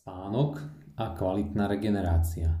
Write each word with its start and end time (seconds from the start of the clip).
Spánok 0.00 0.64
a 0.96 1.12
kvalitná 1.12 1.68
regenerácia. 1.68 2.56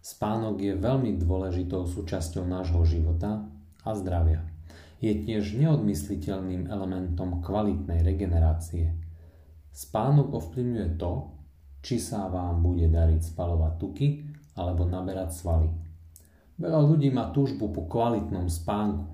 Spánok 0.00 0.56
je 0.56 0.72
veľmi 0.72 1.20
dôležitou 1.20 1.84
súčasťou 1.84 2.48
nášho 2.48 2.80
života 2.88 3.44
a 3.84 3.92
zdravia. 3.92 4.40
Je 4.96 5.12
tiež 5.12 5.52
neodmysliteľným 5.60 6.72
elementom 6.72 7.44
kvalitnej 7.44 8.00
regenerácie. 8.00 8.88
Spánok 9.68 10.32
ovplyvňuje 10.32 10.96
to, 10.96 11.12
či 11.84 12.00
sa 12.00 12.32
vám 12.32 12.64
bude 12.64 12.88
dariť 12.88 13.20
spalovať 13.20 13.72
tuky 13.76 14.08
alebo 14.56 14.88
naberať 14.88 15.28
svaly. 15.28 15.68
Veľa 16.56 16.88
ľudí 16.88 17.12
má 17.12 17.36
túžbu 17.36 17.68
po 17.68 17.84
kvalitnom 17.84 18.48
spánku. 18.48 19.12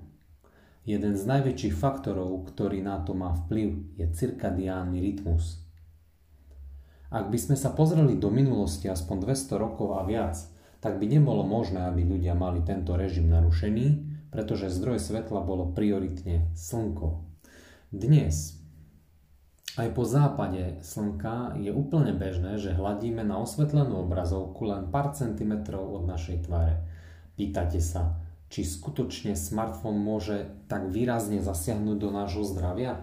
Jeden 0.87 1.11
z 1.11 1.27
najväčších 1.27 1.75
faktorov, 1.75 2.55
ktorý 2.55 2.79
na 2.79 3.03
to 3.03 3.11
má 3.19 3.35
vplyv, 3.35 3.99
je 3.99 4.07
cirkadiánny 4.15 5.03
rytmus– 5.03 5.59
ak 7.09 7.33
by 7.33 7.37
sme 7.41 7.57
sa 7.57 7.73
pozreli 7.73 8.17
do 8.17 8.29
minulosti 8.29 8.85
aspoň 8.85 9.25
200 9.25 9.57
rokov 9.57 9.97
a 9.97 10.05
viac, 10.05 10.37
tak 10.79 11.01
by 11.01 11.05
nebolo 11.09 11.43
možné, 11.43 11.89
aby 11.89 12.05
ľudia 12.05 12.37
mali 12.37 12.63
tento 12.63 12.95
režim 12.95 13.27
narušený, 13.27 13.87
pretože 14.29 14.71
zdroj 14.71 15.01
svetla 15.01 15.41
bolo 15.41 15.73
prioritne 15.73 16.53
slnko. 16.53 17.25
Dnes, 17.89 18.61
aj 19.75 19.95
po 19.97 20.05
západe 20.05 20.77
slnka 20.85 21.57
je 21.57 21.73
úplne 21.73 22.13
bežné, 22.13 22.61
že 22.61 22.77
hladíme 22.77 23.25
na 23.25 23.41
osvetlenú 23.41 24.05
obrazovku 24.05 24.69
len 24.69 24.93
pár 24.93 25.17
centimetrov 25.17 25.89
od 25.89 26.03
našej 26.05 26.45
tváre. 26.45 26.85
Pýtate 27.33 27.81
sa, 27.81 28.21
či 28.49 28.61
skutočne 28.65 29.33
smartfón 29.33 29.97
môže 29.97 30.51
tak 30.69 30.89
výrazne 30.93 31.41
zasiahnuť 31.41 31.97
do 31.97 32.09
nášho 32.13 32.45
zdravia? 32.45 33.01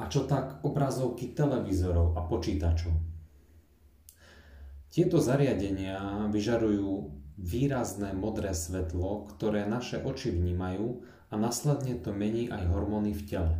A 0.00 0.08
čo 0.08 0.24
tak 0.24 0.64
obrazovky 0.64 1.36
televízorov 1.36 2.16
a 2.16 2.24
počítačov? 2.24 2.96
Tieto 4.88 5.20
zariadenia 5.20 6.26
vyžarujú 6.32 7.12
výrazné 7.36 8.16
modré 8.16 8.56
svetlo, 8.56 9.28
ktoré 9.36 9.68
naše 9.68 10.00
oči 10.00 10.32
vnímajú 10.32 11.04
a 11.30 11.34
následne 11.36 12.00
to 12.00 12.10
mení 12.16 12.48
aj 12.48 12.64
hormóny 12.72 13.12
v 13.12 13.22
tele. 13.28 13.54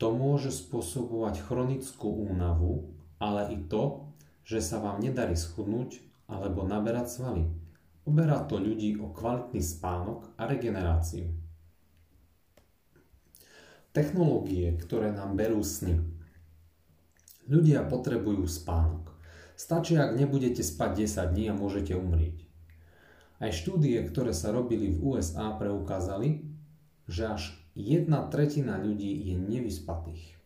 To 0.00 0.12
môže 0.12 0.52
spôsobovať 0.52 1.44
chronickú 1.44 2.08
únavu, 2.08 2.92
ale 3.16 3.52
i 3.52 3.58
to, 3.68 4.12
že 4.44 4.60
sa 4.64 4.80
vám 4.82 5.00
nedarí 5.00 5.36
schudnúť 5.36 6.00
alebo 6.28 6.66
naberať 6.66 7.20
svaly. 7.20 7.44
Oberá 8.04 8.42
to 8.44 8.58
ľudí 8.58 8.98
o 8.98 9.12
kvalitný 9.12 9.62
spánok 9.62 10.34
a 10.40 10.50
regeneráciu. 10.50 11.45
Technológie, 13.96 14.76
ktoré 14.76 15.08
nám 15.08 15.40
berú 15.40 15.64
sny. 15.64 15.96
Ľudia 17.48 17.80
potrebujú 17.88 18.44
spánok. 18.44 19.16
Stačí, 19.56 19.96
ak 19.96 20.12
nebudete 20.20 20.60
spať 20.60 21.08
10 21.08 21.32
dní 21.32 21.48
a 21.48 21.56
môžete 21.56 21.96
umrieť. 21.96 22.44
Aj 23.40 23.48
štúdie, 23.48 23.96
ktoré 24.04 24.36
sa 24.36 24.52
robili 24.52 24.92
v 24.92 25.00
USA, 25.00 25.56
preukázali, 25.56 26.44
že 27.08 27.24
až 27.24 27.42
jedna 27.72 28.28
tretina 28.28 28.76
ľudí 28.76 29.32
je 29.32 29.40
nevyspatých. 29.40 30.36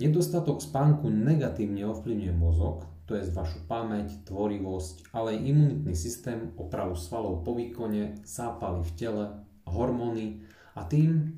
Nedostatok 0.00 0.64
spánku 0.64 1.12
negatívne 1.12 1.84
ovplyvňuje 1.84 2.32
mozog, 2.32 2.88
to 3.04 3.12
je 3.12 3.28
vašu 3.28 3.60
pamäť, 3.68 4.24
tvorivosť, 4.24 5.12
ale 5.12 5.36
aj 5.36 5.44
imunitný 5.52 5.92
systém, 5.92 6.56
opravu 6.56 6.96
svalov 6.96 7.44
po 7.44 7.52
výkone, 7.52 8.24
zápaly 8.24 8.88
v 8.88 8.92
tele, 8.96 9.24
hormóny 9.68 10.48
a 10.72 10.88
tým 10.88 11.36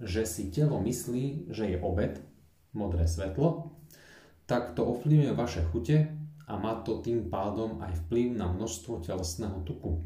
že 0.00 0.24
si 0.24 0.48
telo 0.48 0.80
myslí, 0.80 1.52
že 1.52 1.76
je 1.76 1.78
obed, 1.80 2.20
modré 2.72 3.04
svetlo, 3.06 3.74
tak 4.46 4.74
to 4.74 4.82
ovplyvňuje 4.82 5.32
vaše 5.34 5.62
chute 5.70 6.10
a 6.50 6.52
má 6.58 6.82
to 6.82 6.98
tým 6.98 7.30
pádom 7.30 7.78
aj 7.82 7.94
vplyv 8.06 8.34
na 8.34 8.50
množstvo 8.50 9.02
telesného 9.06 9.62
tuku. 9.62 10.02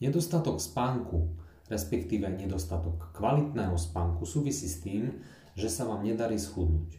Nedostatok 0.00 0.64
spánku, 0.64 1.36
respektíve 1.68 2.24
nedostatok 2.32 3.12
kvalitného 3.12 3.76
spánku 3.76 4.24
súvisí 4.24 4.64
s 4.64 4.80
tým, 4.80 5.20
že 5.52 5.68
sa 5.68 5.84
vám 5.84 6.00
nedarí 6.00 6.40
schudnúť. 6.40 6.96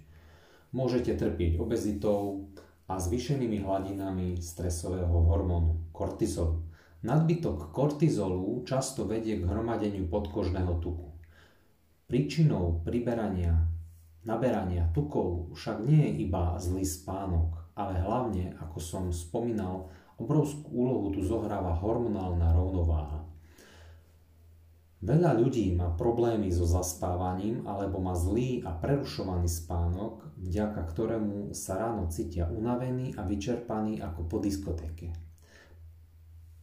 Môžete 0.70 1.18
trpieť 1.18 1.58
obezitou 1.58 2.48
a 2.86 3.02
zvýšenými 3.02 3.66
hladinami 3.66 4.38
stresového 4.38 5.10
hormónu 5.10 5.90
kortizolu. 5.92 6.62
Nadbytok 7.02 7.74
kortizolu 7.74 8.62
často 8.62 9.10
vedie 9.10 9.42
k 9.42 9.50
hromadeniu 9.50 10.06
podkožného 10.06 10.78
tuku. 10.86 11.10
Príčinou 12.06 12.86
priberania, 12.86 13.58
naberania 14.22 14.86
tukov 14.94 15.50
však 15.58 15.82
nie 15.82 15.98
je 15.98 16.30
iba 16.30 16.54
zlý 16.62 16.86
spánok, 16.86 17.74
ale 17.74 17.98
hlavne, 18.06 18.54
ako 18.62 18.78
som 18.78 19.04
spomínal, 19.10 19.90
obrovskú 20.22 20.70
úlohu 20.70 21.10
tu 21.10 21.26
zohráva 21.26 21.74
hormonálna 21.74 22.54
rovnováha. 22.54 23.26
Veľa 25.02 25.34
ľudí 25.42 25.74
má 25.74 25.98
problémy 25.98 26.54
so 26.54 26.70
zaspávaním 26.70 27.66
alebo 27.66 27.98
má 27.98 28.14
zlý 28.14 28.62
a 28.62 28.78
prerušovaný 28.78 29.50
spánok, 29.50 30.38
vďaka 30.38 30.86
ktorému 30.86 31.58
sa 31.58 31.82
ráno 31.82 32.06
cítia 32.14 32.46
unavení 32.46 33.18
a 33.18 33.26
vyčerpaní 33.26 33.98
ako 33.98 34.30
po 34.30 34.38
diskotéke. 34.38 35.31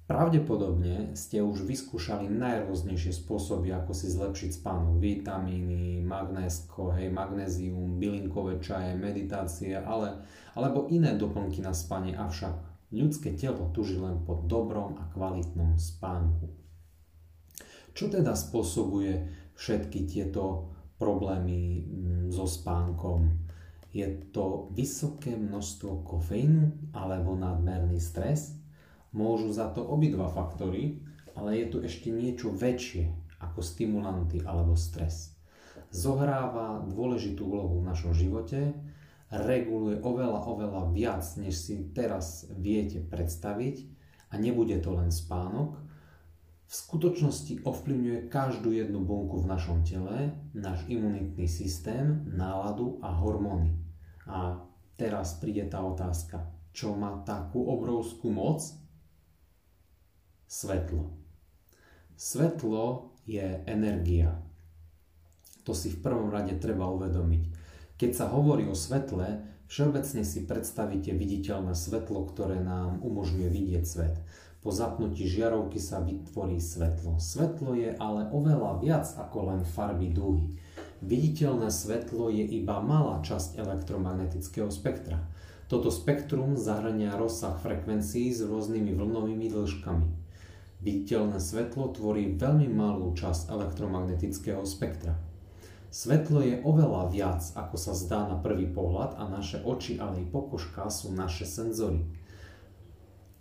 Pravdepodobne 0.09 1.13
ste 1.13 1.45
už 1.45 1.69
vyskúšali 1.69 2.33
najrôznejšie 2.33 3.13
spôsoby, 3.13 3.77
ako 3.77 3.93
si 3.93 4.09
zlepšiť 4.09 4.57
spánok. 4.57 4.97
Vitamíny, 5.05 6.01
magnésko, 6.01 6.97
hej, 6.97 7.13
magnézium, 7.13 8.01
bylinkové 8.01 8.57
čaje, 8.57 8.97
meditácie, 8.97 9.77
ale, 9.77 10.25
alebo 10.57 10.89
iné 10.89 11.13
doplnky 11.13 11.61
na 11.61 11.77
spanie. 11.77 12.17
Avšak 12.17 12.57
ľudské 12.89 13.37
telo 13.37 13.69
tuží 13.69 14.01
len 14.01 14.25
po 14.25 14.41
dobrom 14.49 14.97
a 14.97 15.13
kvalitnom 15.13 15.77
spánku. 15.77 16.57
Čo 17.93 18.09
teda 18.09 18.33
spôsobuje 18.33 19.29
všetky 19.61 20.09
tieto 20.09 20.73
problémy 20.97 21.85
mm, 21.85 22.25
so 22.33 22.49
spánkom? 22.49 23.29
Je 23.93 24.09
to 24.33 24.73
vysoké 24.73 25.37
množstvo 25.37 26.01
kofeínu 26.01 26.97
alebo 26.97 27.37
nadmerný 27.37 28.01
stres? 28.01 28.58
Môžu 29.13 29.53
za 29.53 29.73
to 29.73 29.81
obidva 29.81 30.29
faktory, 30.29 31.01
ale 31.33 31.65
je 31.65 31.67
tu 31.71 31.77
ešte 31.81 32.13
niečo 32.13 32.53
väčšie 32.53 33.09
ako 33.41 33.63
stimulanty 33.63 34.43
alebo 34.43 34.75
stres. 34.75 35.39
Zohráva 35.89 36.85
dôležitú 36.85 37.49
úlohu 37.49 37.81
v 37.81 37.89
našom 37.89 38.13
živote, 38.13 38.77
reguluje 39.33 40.01
oveľa, 40.05 40.45
oveľa 40.45 40.83
viac, 40.93 41.25
než 41.41 41.57
si 41.57 41.89
teraz 41.97 42.49
viete 42.53 43.01
predstaviť 43.01 43.89
a 44.29 44.37
nebude 44.37 44.77
to 44.85 44.93
len 44.93 45.09
spánok. 45.09 45.81
V 46.69 46.73
skutočnosti 46.77 47.65
ovplyvňuje 47.65 48.29
každú 48.29 48.77
jednu 48.77 49.01
bunku 49.01 49.41
v 49.41 49.49
našom 49.49 49.89
tele, 49.89 50.37
náš 50.53 50.85
imunitný 50.85 51.49
systém, 51.49 52.29
náladu 52.29 53.01
a 53.01 53.09
hormóny. 53.09 53.73
A 54.29 54.61
teraz 55.01 55.41
príde 55.41 55.65
tá 55.65 55.81
otázka, 55.81 56.45
čo 56.77 56.93
má 56.93 57.25
takú 57.25 57.65
obrovskú 57.73 58.29
moc 58.29 58.61
svetlo. 60.49 61.13
Svetlo 62.17 63.13
je 63.29 63.63
energia. 63.69 64.41
To 65.69 65.77
si 65.77 65.93
v 65.93 66.01
prvom 66.01 66.33
rade 66.33 66.57
treba 66.57 66.89
uvedomiť. 66.89 67.45
Keď 68.01 68.11
sa 68.17 68.33
hovorí 68.33 68.65
o 68.65 68.73
svetle, 68.73 69.45
všeobecne 69.69 70.25
si 70.25 70.49
predstavíte 70.49 71.13
viditeľné 71.13 71.77
svetlo, 71.77 72.25
ktoré 72.33 72.65
nám 72.65 73.05
umožňuje 73.05 73.49
vidieť 73.53 73.85
svet. 73.85 74.17
Po 74.65 74.73
zapnutí 74.73 75.29
žiarovky 75.29 75.77
sa 75.77 76.01
vytvorí 76.01 76.59
svetlo. 76.59 77.21
Svetlo 77.21 77.77
je 77.77 77.93
ale 78.01 78.33
oveľa 78.33 78.81
viac 78.81 79.07
ako 79.21 79.53
len 79.53 79.61
farby 79.69 80.11
dúhy. 80.11 80.57
Viditeľné 81.05 81.71
svetlo 81.71 82.33
je 82.33 82.43
iba 82.43 82.81
malá 82.81 83.21
časť 83.21 83.61
elektromagnetického 83.61 84.73
spektra. 84.73 85.21
Toto 85.69 85.93
spektrum 85.93 86.57
zahrania 86.57 87.15
rozsah 87.15 87.55
frekvencií 87.61 88.33
s 88.33 88.41
rôznymi 88.43 88.97
vlnovými 88.97 89.53
dĺžkami. 89.53 90.28
Viditeľné 90.79 91.43
svetlo 91.43 91.91
tvorí 91.91 92.39
veľmi 92.39 92.71
malú 92.71 93.11
časť 93.11 93.51
elektromagnetického 93.51 94.63
spektra. 94.63 95.19
Svetlo 95.91 96.45
je 96.45 96.61
oveľa 96.63 97.11
viac, 97.11 97.43
ako 97.59 97.75
sa 97.81 97.97
zdá 97.99 98.29
na 98.29 98.37
prvý 98.39 98.69
pohľad 98.71 99.19
a 99.19 99.27
naše 99.27 99.59
oči, 99.65 99.99
ale 99.99 100.23
i 100.23 100.29
pokožka 100.29 100.87
sú 100.93 101.11
naše 101.11 101.49
senzory. 101.49 102.07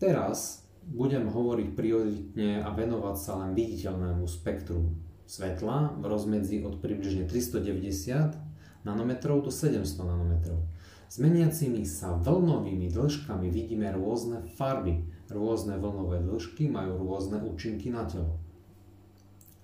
Teraz 0.01 0.65
budem 0.87 1.27
hovoriť 1.27 1.67
prioritne 1.75 2.63
a 2.63 2.71
venovať 2.71 3.17
sa 3.19 3.37
len 3.43 3.51
viditeľnému 3.51 4.23
spektru 4.25 4.95
svetla 5.27 5.99
v 5.99 6.03
rozmedzi 6.07 6.63
od 6.63 6.79
približne 6.79 7.27
390 7.27 8.87
nanometrov 8.87 9.43
do 9.43 9.51
700 9.51 9.83
nanometrov. 10.07 10.63
S 11.07 11.23
meniacimi 11.23 11.87
sa 11.87 12.19
vlnovými 12.19 12.91
dĺžkami 12.91 13.47
vidíme 13.47 13.91
rôzne 13.95 14.43
farby, 14.59 15.07
Rôzne 15.27 15.75
vlnové 15.75 16.23
dĺžky 16.23 16.71
majú 16.71 17.03
rôzne 17.03 17.43
účinky 17.43 17.91
na 17.91 18.07
telo. 18.07 18.39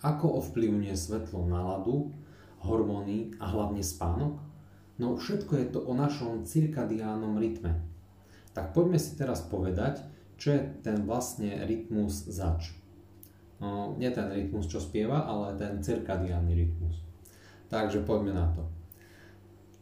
Ako 0.04 0.44
ovplyvňuje 0.44 0.92
svetlo 0.92 1.48
náladu, 1.48 2.12
hormóny 2.60 3.32
a 3.40 3.48
hlavne 3.48 3.80
spánok? 3.80 4.44
No 5.00 5.16
všetko 5.16 5.54
je 5.56 5.68
to 5.72 5.80
o 5.88 5.96
našom 5.96 6.44
cirkadiánnom 6.44 7.40
rytme. 7.40 7.80
Tak 8.52 8.76
poďme 8.76 9.00
si 9.00 9.16
teraz 9.16 9.40
povedať, 9.48 10.04
čo 10.36 10.52
je 10.52 10.62
ten 10.84 11.08
vlastne 11.08 11.64
rytmus 11.64 12.28
zač. 12.28 12.76
No, 13.64 13.96
nie 13.96 14.12
ten 14.12 14.28
rytmus, 14.28 14.68
čo 14.68 14.84
spieva, 14.84 15.24
ale 15.24 15.56
ten 15.56 15.80
cirkadiánny 15.80 16.52
rytmus. 16.52 17.00
Takže 17.72 18.04
poďme 18.04 18.36
na 18.36 18.52
to. 18.52 18.68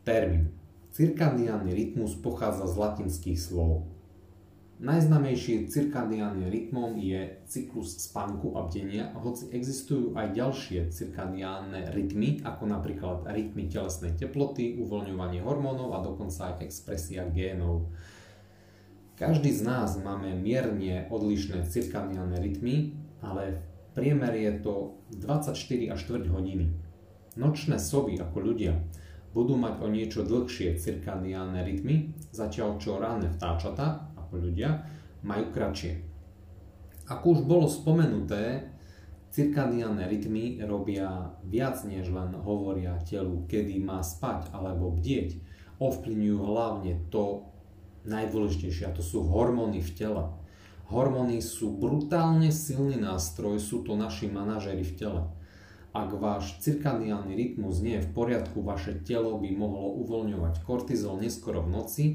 Termín. 0.06 0.61
Cirkadiánny 0.91 1.71
rytmus 1.71 2.19
pochádza 2.19 2.67
z 2.67 2.75
latinských 2.75 3.39
slov. 3.39 3.88
Najznamejší 4.83 5.71
cirkadiánnym 5.71 6.51
rytmom 6.51 6.99
je 6.99 7.39
cyklus 7.47 7.95
spánku 7.95 8.59
a 8.59 8.67
bdenia, 8.67 9.15
hoci 9.15 9.47
existujú 9.55 10.11
aj 10.19 10.35
ďalšie 10.35 10.91
cirkadiánne 10.91 11.95
rytmy, 11.95 12.43
ako 12.43 12.67
napríklad 12.67 13.23
rytmy 13.23 13.71
telesnej 13.71 14.19
teploty, 14.19 14.75
uvoľňovanie 14.83 15.39
hormónov 15.39 15.95
a 15.95 16.03
dokonca 16.03 16.51
aj 16.51 16.67
expresia 16.67 17.23
génov. 17.31 17.88
Každý 19.15 19.55
z 19.55 19.63
nás 19.63 19.95
máme 19.95 20.35
mierne 20.35 21.07
odlišné 21.07 21.71
cirkadiánne 21.71 22.35
rytmy, 22.35 22.99
ale 23.23 23.63
v 23.63 23.88
priemer 23.95 24.35
je 24.35 24.59
to 24.59 24.99
24 25.23 25.55
až 25.88 25.99
4 26.03 26.35
hodiny. 26.35 26.67
Nočné 27.39 27.79
sovy 27.79 28.19
ako 28.19 28.43
ľudia 28.43 28.75
budú 29.31 29.56
mať 29.56 29.80
o 29.80 29.88
niečo 29.88 30.28
dlhšie 30.28 30.75
cirkadiánne 30.75 31.63
rytmy, 31.63 32.12
zatiaľ 32.36 32.78
čo 32.78 33.00
ranné 33.00 33.31
vtáčata 33.31 34.12
ako 34.19 34.51
ľudia, 34.51 34.83
majú 35.24 35.51
kratšie. 35.51 36.04
Ako 37.07 37.36
už 37.36 37.39
bolo 37.44 37.68
spomenuté, 37.68 38.72
cirkadiánne 39.31 40.07
rytmy 40.07 40.60
robia 40.63 41.36
viac 41.48 41.83
než 41.88 42.12
len 42.12 42.36
hovoria 42.36 43.00
telu, 43.07 43.48
kedy 43.48 43.80
má 43.80 44.04
spať 44.04 44.51
alebo 44.51 44.92
bdieť. 44.92 45.39
Ovplyvňujú 45.81 46.38
hlavne 46.45 46.94
to 47.10 47.51
najdôležitejšie, 48.06 48.92
a 48.92 48.95
to 48.95 49.01
sú 49.01 49.25
hormóny 49.25 49.81
v 49.81 49.92
tele. 49.95 50.24
Hormóny 50.92 51.39
sú 51.39 51.80
brutálne 51.80 52.51
silný 52.51 53.00
nástroj, 53.00 53.63
sú 53.63 53.81
to 53.88 53.95
naši 53.95 54.27
manažery 54.27 54.84
v 54.84 54.94
tele. 55.00 55.22
Ak 55.91 56.15
váš 56.15 56.55
cirkadiálny 56.63 57.35
rytmus 57.35 57.83
nie 57.83 57.99
je 57.99 58.07
v 58.07 58.13
poriadku, 58.15 58.63
vaše 58.63 59.03
telo 59.03 59.35
by 59.35 59.51
mohlo 59.51 59.99
uvoľňovať 60.07 60.63
kortizol 60.63 61.19
neskoro 61.19 61.67
v 61.67 61.69
noci, 61.75 62.05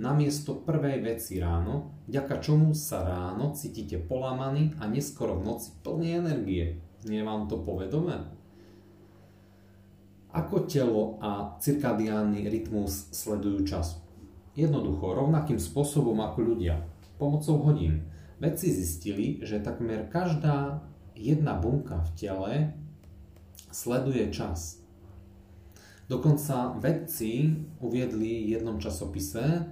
namiesto 0.00 0.56
prvej 0.56 1.04
veci 1.04 1.36
ráno, 1.36 1.92
vďaka 2.08 2.40
čomu 2.40 2.72
sa 2.72 3.04
ráno 3.04 3.52
cítite 3.52 4.00
polamaný 4.00 4.72
a 4.80 4.88
neskoro 4.88 5.36
v 5.36 5.44
noci 5.44 5.76
plný 5.84 6.24
energie. 6.24 6.80
Nie 7.04 7.20
vám 7.20 7.52
to 7.52 7.60
povedomé? 7.60 8.24
Ako 10.32 10.64
telo 10.64 11.20
a 11.20 11.60
cirkadiánny 11.60 12.48
rytmus 12.48 13.12
sledujú 13.12 13.68
čas? 13.68 14.00
Jednoducho, 14.56 15.12
rovnakým 15.12 15.60
spôsobom 15.60 16.16
ako 16.24 16.56
ľudia, 16.56 16.80
pomocou 17.20 17.60
hodín. 17.60 18.08
Vedci 18.40 18.72
zistili, 18.72 19.36
že 19.44 19.60
takmer 19.60 20.08
každá 20.08 20.80
jedna 21.12 21.60
bunka 21.60 22.00
v 22.08 22.10
tele 22.16 22.52
sleduje 23.70 24.30
čas. 24.32 24.80
Dokonca 26.08 26.72
vedci 26.80 27.52
uviedli 27.84 28.48
v 28.48 28.56
jednom 28.56 28.80
časopise, 28.80 29.68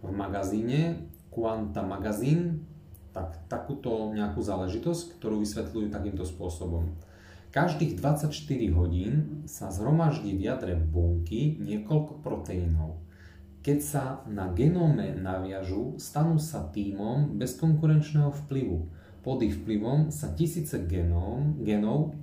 v 0.00 0.08
magazíne 0.08 1.04
Quanta 1.28 1.84
Magazine 1.84 2.64
tak, 3.12 3.36
takúto 3.50 4.10
nejakú 4.16 4.40
záležitosť, 4.40 5.20
ktorú 5.20 5.44
vysvetľujú 5.44 5.92
takýmto 5.92 6.24
spôsobom. 6.24 6.96
Každých 7.50 7.98
24 7.98 8.30
hodín 8.78 9.42
sa 9.44 9.74
zhromaždí 9.74 10.38
v 10.38 10.46
jadre 10.46 10.78
bunky 10.78 11.58
niekoľko 11.58 12.22
proteínov. 12.22 13.02
Keď 13.60 13.78
sa 13.82 14.04
na 14.24 14.48
genóme 14.54 15.12
naviažu, 15.18 15.98
stanú 16.00 16.40
sa 16.40 16.64
týmom 16.70 17.36
bez 17.36 17.58
konkurenčného 17.60 18.32
vplyvu. 18.46 18.88
Pod 19.20 19.44
ich 19.44 19.52
vplyvom 19.52 20.08
sa 20.08 20.32
tisíce 20.32 20.80
genóm, 20.88 21.60
genov 21.60 22.16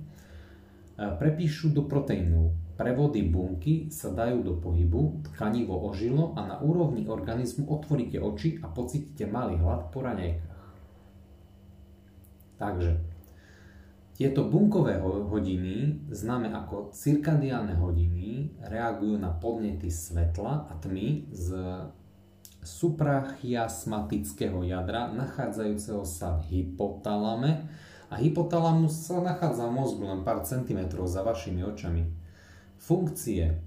prepíšu 0.98 1.70
do 1.70 1.86
proteínov. 1.86 2.58
Prevody 2.74 3.22
bunky 3.26 3.90
sa 3.90 4.10
dajú 4.10 4.42
do 4.42 4.54
pohybu, 4.58 5.22
tkanivo 5.30 5.74
ožilo 5.90 6.34
a 6.38 6.46
na 6.46 6.56
úrovni 6.62 7.06
organizmu 7.06 7.66
otvoríte 7.66 8.22
oči 8.22 8.58
a 8.62 8.70
pocítite 8.70 9.26
malý 9.26 9.58
hlad 9.58 9.90
po 9.90 10.02
raňajkách. 10.02 10.58
Takže, 12.58 12.98
tieto 14.18 14.50
bunkové 14.50 14.98
hodiny, 15.02 16.02
známe 16.10 16.50
ako 16.50 16.90
cirkadiálne 16.90 17.78
hodiny, 17.78 18.50
reagujú 18.66 19.14
na 19.14 19.30
podnety 19.30 19.90
svetla 19.90 20.66
a 20.66 20.74
tmy 20.82 21.30
z 21.30 21.54
suprachiasmatického 22.66 24.66
jadra 24.66 25.14
nachádzajúceho 25.14 26.02
sa 26.02 26.34
v 26.42 26.50
hypotalame 26.50 27.70
a 28.08 28.16
hypotalamus 28.16 29.04
sa 29.04 29.20
nachádza 29.20 29.68
v 29.68 29.76
mozgu 29.76 30.04
len 30.08 30.24
pár 30.24 30.40
centimetrov 30.40 31.04
za 31.04 31.20
vašimi 31.20 31.60
očami. 31.60 32.08
Funkcie, 32.80 33.60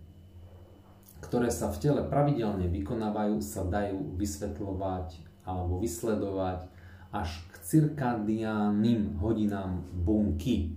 ktoré 1.21 1.53
sa 1.53 1.69
v 1.69 1.77
tele 1.77 2.01
pravidelne 2.09 2.65
vykonávajú, 2.65 3.37
sa 3.39 3.61
dajú 3.61 4.17
vysvetľovať 4.17 5.21
alebo 5.45 5.77
vysledovať 5.77 6.65
až 7.13 7.29
k 7.51 7.53
cirkadiánnym 7.61 9.21
hodinám 9.21 9.85
bunky. 9.93 10.73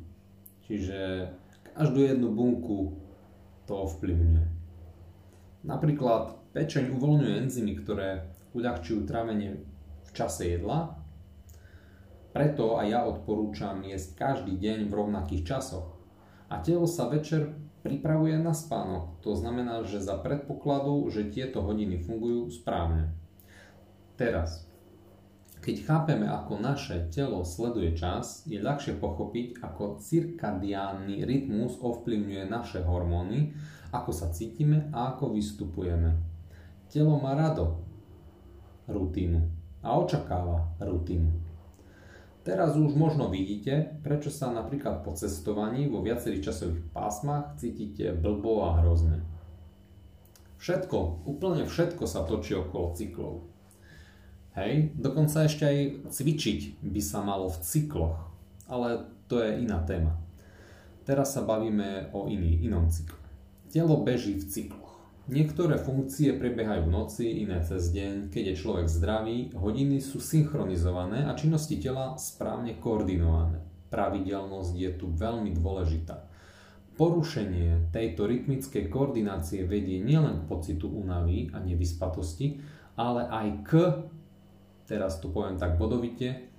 Čiže 0.69 1.31
každú 1.73 2.05
jednu 2.05 2.37
bunku 2.37 3.01
to 3.65 3.73
ovplyvňuje. 3.89 4.45
Napríklad 5.65 6.37
pečeň 6.53 6.93
uvoľňuje 7.01 7.35
enzymy, 7.49 7.73
ktoré 7.81 8.29
uľahčujú 8.53 9.09
trávenie 9.09 9.65
v 10.05 10.11
čase 10.13 10.53
jedla. 10.53 11.01
Preto 12.35 12.83
aj 12.83 12.87
ja 12.91 13.07
odporúčam 13.07 13.79
jesť 13.87 14.19
každý 14.19 14.59
deň 14.59 14.91
v 14.91 14.97
rovnakých 14.99 15.47
časoch. 15.47 15.95
A 16.51 16.59
telo 16.59 16.91
sa 16.91 17.07
večer 17.07 17.55
pripravuje 17.87 18.35
na 18.43 18.51
spánok. 18.51 19.23
To 19.23 19.39
znamená, 19.39 19.87
že 19.87 20.03
za 20.03 20.19
predpokladu, 20.19 21.07
že 21.15 21.31
tieto 21.31 21.63
hodiny 21.63 22.03
fungujú 22.03 22.51
správne. 22.51 23.15
Teraz, 24.19 24.67
keď 25.63 25.77
chápeme, 25.87 26.27
ako 26.27 26.59
naše 26.59 27.07
telo 27.15 27.47
sleduje 27.47 27.95
čas, 27.95 28.43
je 28.51 28.59
ľahšie 28.59 28.99
pochopiť, 28.99 29.63
ako 29.63 30.03
cirkadiánny 30.03 31.23
rytmus 31.23 31.79
ovplyvňuje 31.79 32.51
naše 32.51 32.83
hormóny, 32.83 33.55
ako 33.95 34.11
sa 34.11 34.35
cítime 34.35 34.91
a 34.91 35.15
ako 35.15 35.39
vystupujeme. 35.39 36.19
Telo 36.91 37.15
má 37.23 37.39
rado 37.39 37.79
rutínu 38.91 39.39
a 39.87 40.03
očakáva 40.03 40.75
rutínu. 40.83 41.54
Teraz 42.45 42.77
už 42.77 42.93
možno 42.93 43.33
vidíte, 43.33 43.97
prečo 44.05 44.29
sa 44.29 44.53
napríklad 44.53 45.01
po 45.01 45.17
cestovaní 45.17 45.89
vo 45.89 46.05
viacerých 46.05 46.53
časových 46.53 46.93
pásmach 46.93 47.57
cítite 47.57 48.13
blbo 48.13 48.69
a 48.69 48.85
hrozne. 48.85 49.25
Všetko, 50.61 51.25
úplne 51.25 51.65
všetko 51.65 52.05
sa 52.05 52.29
točí 52.29 52.53
okolo 52.53 52.93
cyklov. 52.93 53.49
Hej, 54.61 54.93
dokonca 54.93 55.49
ešte 55.49 55.65
aj 55.65 55.79
cvičiť 56.13 56.85
by 56.85 57.01
sa 57.01 57.25
malo 57.25 57.49
v 57.49 57.65
cykloch, 57.65 58.29
ale 58.69 59.09
to 59.25 59.41
je 59.41 59.65
iná 59.65 59.81
téma. 59.81 60.13
Teraz 61.09 61.33
sa 61.33 61.49
bavíme 61.49 62.13
o 62.13 62.29
iný, 62.29 62.61
inom 62.61 62.93
cykle. 62.93 63.25
Telo 63.73 64.05
beží 64.05 64.37
v 64.37 64.45
cyklu. 64.45 64.84
Niektoré 65.25 65.81
funkcie 65.81 66.37
prebiehajú 66.37 66.85
v 66.85 66.93
noci, 66.93 67.25
iné 67.41 67.65
cez 67.65 67.89
deň. 67.97 68.29
Keď 68.29 68.45
je 68.53 68.61
človek 68.61 68.93
zdravý, 68.93 69.57
hodiny 69.57 69.97
sú 69.97 70.21
synchronizované 70.21 71.25
a 71.25 71.33
činnosti 71.33 71.81
tela 71.81 72.21
správne 72.21 72.77
koordinované. 72.77 73.65
Pravidelnosť 73.89 74.77
je 74.77 74.91
tu 75.01 75.09
veľmi 75.09 75.57
dôležitá. 75.57 76.29
Porušenie 77.01 77.89
tejto 77.89 78.29
rytmickej 78.29 78.93
koordinácie 78.93 79.65
vedie 79.65 80.05
nielen 80.05 80.45
k 80.45 80.49
pocitu 80.53 80.93
únavy 80.93 81.49
a 81.57 81.59
nevyspatosti, 81.65 82.61
ale 82.93 83.25
aj 83.25 83.49
k, 83.65 83.71
teraz 84.85 85.25
to 85.25 85.33
poviem 85.33 85.57
tak 85.57 85.81
bodovite, 85.81 86.53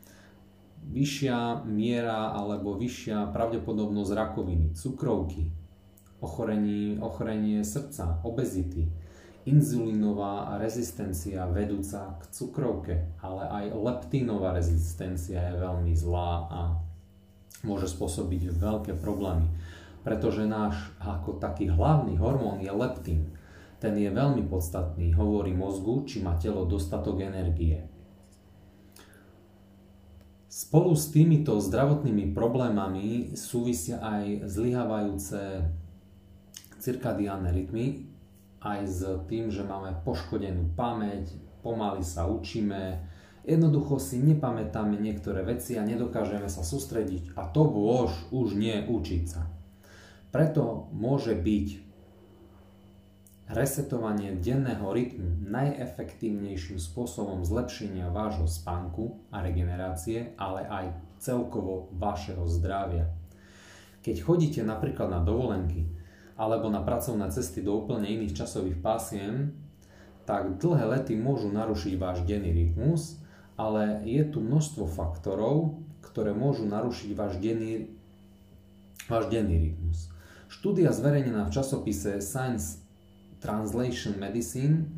vyššia 0.89 1.69
miera 1.69 2.34
alebo 2.34 2.74
vyššia 2.81 3.29
pravdepodobnosť 3.29 4.10
rakoviny, 4.10 4.74
cukrovky, 4.74 5.53
ochorení, 6.25 6.98
ochorenie 6.98 7.62
srdca, 7.62 8.25
obezity, 8.25 8.89
inzulínová 9.46 10.58
rezistencia 10.58 11.46
vedúca 11.46 12.17
k 12.17 12.24
cukrovke, 12.34 12.96
ale 13.22 13.46
aj 13.46 13.65
leptínová 13.77 14.58
rezistencia 14.58 15.38
je 15.38 15.62
veľmi 15.62 15.94
zlá 15.94 16.32
a 16.50 16.62
môže 17.62 17.86
spôsobiť 17.94 18.58
veľké 18.58 18.98
problémy. 18.98 19.46
Pretože 20.01 20.50
náš 20.50 20.77
ako 21.01 21.38
taký 21.38 21.70
hlavný 21.70 22.17
hormón 22.17 22.62
je 22.62 22.74
leptín. 22.74 23.34
Ten 23.82 23.98
je 23.98 24.10
veľmi 24.10 24.46
podstatný, 24.50 25.13
hovorí 25.13 25.53
mozgu, 25.53 26.05
či 26.10 26.22
má 26.22 26.38
telo 26.41 26.65
dostatok 26.65 27.22
energie. 27.22 27.86
Spolu 30.50 30.96
s 30.96 31.12
týmito 31.12 31.60
zdravotnými 31.60 32.32
problémami 32.32 33.36
súvisia 33.36 34.00
aj 34.00 34.48
zlyhávajúce 34.48 35.67
cirkadiálne 36.86 37.50
rytmy 37.50 38.06
aj 38.62 38.80
s 38.86 39.01
tým, 39.25 39.50
že 39.50 39.65
máme 39.65 40.06
poškodenú 40.06 40.77
pamäť, 40.77 41.34
pomaly 41.65 42.06
sa 42.06 42.30
učíme, 42.30 43.01
jednoducho 43.42 43.98
si 43.98 44.22
nepamätáme 44.22 45.01
niektoré 45.01 45.42
veci 45.42 45.82
a 45.82 45.86
nedokážeme 45.86 46.46
sa 46.46 46.62
sústrediť 46.62 47.34
a 47.34 47.50
to 47.50 47.65
bôž 47.65 48.13
už 48.30 48.54
nie 48.54 48.86
učiť 48.86 49.24
sa. 49.25 49.50
Preto 50.30 50.94
môže 50.94 51.34
byť 51.34 51.68
resetovanie 53.46 54.34
denného 54.42 54.89
rytmu 54.89 55.46
najefektívnejším 55.46 56.82
spôsobom 56.82 57.46
zlepšenia 57.46 58.10
vášho 58.10 58.50
spánku 58.50 59.22
a 59.30 59.46
regenerácie, 59.46 60.34
ale 60.38 60.65
aj 60.65 60.86
celkovo 61.22 61.94
vašeho 61.94 62.50
zdravia. 62.50 63.10
Keď 64.01 64.15
chodíte 64.22 64.62
napríklad 64.65 65.13
na 65.13 65.22
dovolenky 65.22 65.86
alebo 66.36 66.68
na 66.68 66.84
pracovné 66.84 67.32
cesty 67.32 67.63
do 67.63 67.80
úplne 67.80 68.08
iných 68.08 68.36
časových 68.36 68.80
pásiem, 68.84 69.56
tak 70.27 70.60
dlhé 70.60 71.00
lety 71.00 71.13
môžu 71.15 71.48
narušiť 71.48 71.94
váš 71.96 72.24
denný 72.27 72.51
rytmus, 72.51 73.20
ale 73.56 74.04
je 74.04 74.20
tu 74.27 74.44
množstvo 74.44 74.84
faktorov, 74.89 75.80
ktoré 76.04 76.36
môžu 76.36 76.68
narušiť 76.68 77.10
váš 77.15 77.39
denný, 77.39 77.94
váš 79.08 79.32
denný 79.32 79.72
rytmus. 79.72 80.12
Štúdia 80.51 80.92
zverejnená 80.92 81.48
v 81.48 81.54
časopise 81.56 82.20
Science 82.20 82.84
Translation 83.39 84.18
Medicine 84.18 84.89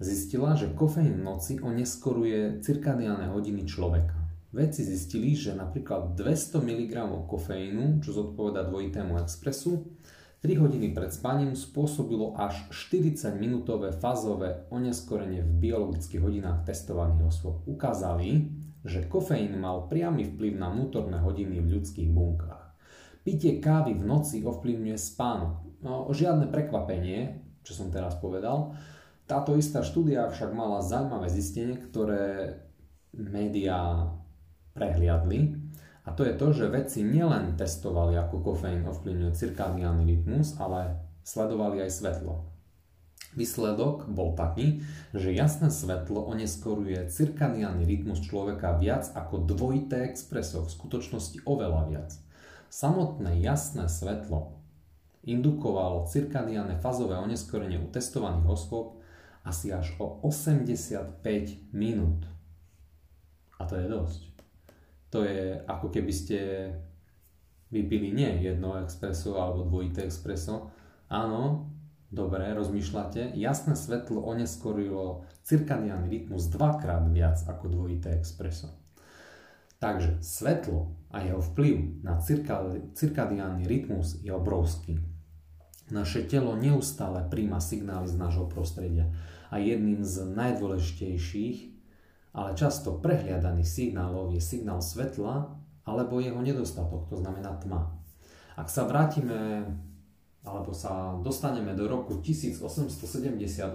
zistila, 0.00 0.56
že 0.56 0.72
kofeín 0.72 1.20
v 1.20 1.26
noci 1.26 1.52
oneskoruje 1.60 2.64
cirkadiálne 2.64 3.28
hodiny 3.28 3.68
človeka. 3.68 4.16
Vedci 4.50 4.82
zistili, 4.82 5.38
že 5.38 5.54
napríklad 5.54 6.18
200 6.18 6.58
mg 6.58 6.94
kofeínu, 7.30 8.02
čo 8.02 8.10
zodpoveda 8.10 8.66
dvojitému 8.66 9.14
expresu, 9.22 9.86
3 10.40 10.56
hodiny 10.56 10.96
pred 10.96 11.12
spaním 11.12 11.52
spôsobilo 11.52 12.32
až 12.32 12.64
40-minútové 12.72 13.92
fázové 13.92 14.64
oneskorenie 14.72 15.44
v 15.44 15.68
biologických 15.68 16.24
hodinách 16.24 16.64
testovaných 16.64 17.28
osôb. 17.28 17.60
Ukázali, 17.68 18.48
že 18.80 19.04
kofeín 19.04 19.60
mal 19.60 19.84
priamy 19.84 20.24
vplyv 20.24 20.56
na 20.56 20.72
vnútorné 20.72 21.20
hodiny 21.20 21.60
v 21.60 21.76
ľudských 21.76 22.08
bunkách. 22.08 22.72
Pitie 23.20 23.60
kávy 23.60 23.92
v 23.92 24.08
noci 24.08 24.40
ovplyvňuje 24.40 24.96
spánok. 24.96 25.84
No, 25.84 26.08
žiadne 26.08 26.48
prekvapenie, 26.48 27.44
čo 27.60 27.76
som 27.76 27.92
teraz 27.92 28.16
povedal. 28.16 28.72
Táto 29.28 29.60
istá 29.60 29.84
štúdia 29.84 30.24
však 30.24 30.56
mala 30.56 30.80
zaujímavé 30.80 31.28
zistenie, 31.28 31.76
ktoré 31.76 32.56
médiá 33.12 34.08
prehliadli. 34.72 35.59
A 36.08 36.16
to 36.16 36.24
je 36.24 36.32
to, 36.32 36.56
že 36.56 36.72
vedci 36.72 37.04
nielen 37.04 37.60
testovali, 37.60 38.16
ako 38.16 38.40
kofeín 38.40 38.88
ovplyvňuje 38.88 39.36
cirkadiálny 39.36 40.04
rytmus, 40.08 40.56
ale 40.56 40.96
sledovali 41.24 41.84
aj 41.84 41.90
svetlo. 41.92 42.50
Výsledok 43.30 44.10
bol 44.10 44.34
taký, 44.34 44.82
že 45.14 45.30
jasné 45.30 45.70
svetlo 45.70 46.26
oneskoruje 46.34 47.06
cirkadiálny 47.06 47.86
rytmus 47.86 48.26
človeka 48.26 48.74
viac 48.80 49.06
ako 49.14 49.46
dvojité 49.46 50.08
expreso, 50.08 50.66
v 50.66 50.74
skutočnosti 50.74 51.38
oveľa 51.46 51.82
viac. 51.86 52.10
Samotné 52.72 53.38
jasné 53.38 53.86
svetlo 53.86 54.58
indukovalo 55.22 56.08
cirkadiálne 56.08 56.80
fazové 56.80 57.20
oneskorenie 57.20 57.78
u 57.78 57.86
testovaných 57.92 58.46
osôb 58.50 58.98
asi 59.44 59.70
až 59.70 59.94
o 60.00 60.18
85 60.26 61.22
minút. 61.70 62.24
A 63.60 63.68
to 63.68 63.76
je 63.76 63.86
dosť 63.86 64.29
to 65.10 65.26
je 65.26 65.58
ako 65.66 65.90
keby 65.90 66.12
ste 66.14 66.38
vypili 67.70 68.10
nie 68.10 68.42
jedno 68.42 68.78
expreso 68.82 69.38
alebo 69.38 69.66
dvojité 69.66 70.06
expreso. 70.06 70.70
Áno, 71.10 71.70
dobre, 72.10 72.50
rozmýšľate. 72.54 73.34
Jasné 73.34 73.74
svetlo 73.74 74.22
oneskorilo 74.22 75.26
cirkadiálny 75.46 76.06
rytmus 76.10 76.50
dvakrát 76.50 77.06
viac 77.10 77.42
ako 77.46 77.70
dvojité 77.70 78.14
expreso. 78.14 78.70
Takže 79.80 80.20
svetlo 80.20 80.94
a 81.10 81.24
jeho 81.24 81.40
vplyv 81.40 82.04
na 82.04 82.20
cirkadiálny 82.94 83.64
rytmus 83.64 84.20
je 84.20 84.30
obrovský. 84.30 85.00
Naše 85.90 86.30
telo 86.30 86.54
neustále 86.54 87.26
príjma 87.26 87.58
signály 87.58 88.06
z 88.06 88.14
nášho 88.14 88.46
prostredia 88.46 89.10
a 89.50 89.58
jedným 89.58 90.06
z 90.06 90.22
najdôležitejších 90.22 91.79
ale 92.30 92.54
často 92.54 92.98
prehliadaný 93.02 93.66
signálov 93.66 94.30
je 94.34 94.40
signál 94.42 94.78
svetla 94.78 95.56
alebo 95.86 96.22
jeho 96.22 96.38
nedostatok, 96.38 97.10
to 97.10 97.18
znamená 97.18 97.58
tma. 97.58 97.90
Ak 98.54 98.70
sa 98.70 98.86
vrátime 98.86 99.66
alebo 100.40 100.72
sa 100.72 101.20
dostaneme 101.20 101.76
do 101.76 101.84
roku 101.84 102.16
1878, 102.24 103.68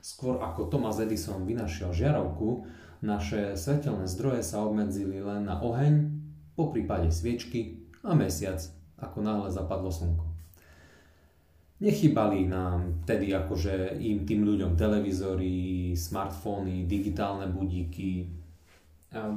skôr 0.00 0.36
ako 0.40 0.68
Thomas 0.68 1.00
Edison 1.00 1.48
vynašiel 1.48 1.92
žiarovku, 1.92 2.68
naše 3.00 3.56
svetelné 3.56 4.04
zdroje 4.04 4.44
sa 4.44 4.60
obmedzili 4.60 5.24
len 5.24 5.48
na 5.48 5.56
oheň, 5.60 6.20
po 6.52 6.68
prípade 6.68 7.08
sviečky 7.08 7.88
a 8.04 8.12
mesiac, 8.12 8.60
ako 9.00 9.24
náhle 9.24 9.48
zapadlo 9.48 9.88
slnko. 9.88 10.29
Nechybali 11.80 12.44
nám 12.44 13.08
tedy 13.08 13.32
akože 13.32 13.96
im 14.04 14.28
tým 14.28 14.44
ľuďom 14.44 14.76
televízory, 14.76 15.96
smartfóny, 15.96 16.84
digitálne 16.84 17.48
budíky. 17.48 18.28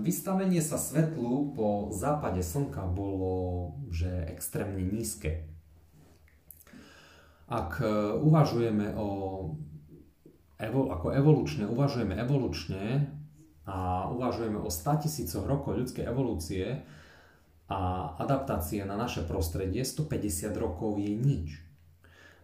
Vystavenie 0.03 0.59
sa 0.59 0.75
svetlu 0.75 1.55
po 1.55 1.88
západe 1.95 2.43
slnka 2.43 2.83
bolo 2.91 3.31
že 3.88 4.12
extrémne 4.27 4.83
nízke. 4.83 5.47
Ak 7.47 7.79
e, 7.79 7.88
uvažujeme 8.19 8.91
o 9.00 9.07
ako 10.59 11.15
evolučne, 11.15 11.63
uvažujeme 11.63 12.19
evolučne 12.19 13.07
a 13.63 14.12
uvažujeme 14.12 14.59
o 14.59 14.67
100 14.67 15.07
tisícoch 15.07 15.47
rokov 15.47 15.79
ľudskej 15.79 16.12
evolúcie 16.12 16.83
a 17.71 18.12
adaptácie 18.19 18.83
na 18.83 19.00
naše 19.00 19.23
prostredie, 19.23 19.88
150 19.88 20.51
rokov 20.59 21.00
je 21.00 21.12
nič 21.15 21.62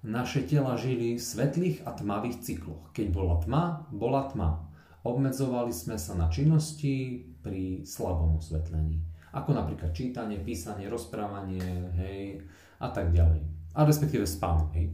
naše 0.04 0.48
tela 0.48 0.80
žili 0.80 1.20
v 1.20 1.22
svetlých 1.22 1.84
a 1.84 1.92
tmavých 1.92 2.40
cykloch. 2.40 2.92
Keď 2.96 3.08
bola 3.12 3.36
tma, 3.44 3.64
bola 3.92 4.28
tma. 4.32 4.64
Obmedzovali 5.04 5.72
sme 5.72 5.96
sa 5.96 6.16
na 6.16 6.28
činnosti 6.32 7.24
pri 7.40 7.84
slabom 7.84 8.40
osvetlení. 8.40 9.00
Ako 9.36 9.54
napríklad 9.54 9.94
čítanie, 9.94 10.42
písanie, 10.42 10.90
rozprávanie, 10.90 11.62
hej, 12.00 12.44
a 12.82 12.90
tak 12.90 13.14
ďalej. 13.14 13.44
A 13.78 13.86
respektíve 13.86 14.26
spánok, 14.26 14.70
hej. 14.76 14.90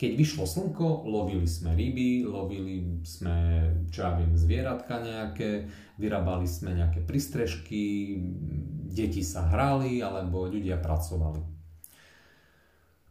Keď 0.00 0.16
vyšlo 0.16 0.48
slnko, 0.48 1.04
lovili 1.04 1.44
sme 1.44 1.76
ryby, 1.76 2.24
lovili 2.24 3.04
sme, 3.04 3.68
čo 3.92 4.08
ja 4.08 4.16
viem, 4.16 4.32
zvieratka 4.32 4.96
nejaké, 4.96 5.68
vyrábali 6.00 6.48
sme 6.48 6.72
nejaké 6.72 7.04
prístrežky, 7.04 8.16
deti 8.88 9.20
sa 9.20 9.44
hrali, 9.44 10.00
alebo 10.00 10.48
ľudia 10.48 10.80
pracovali. 10.80 11.42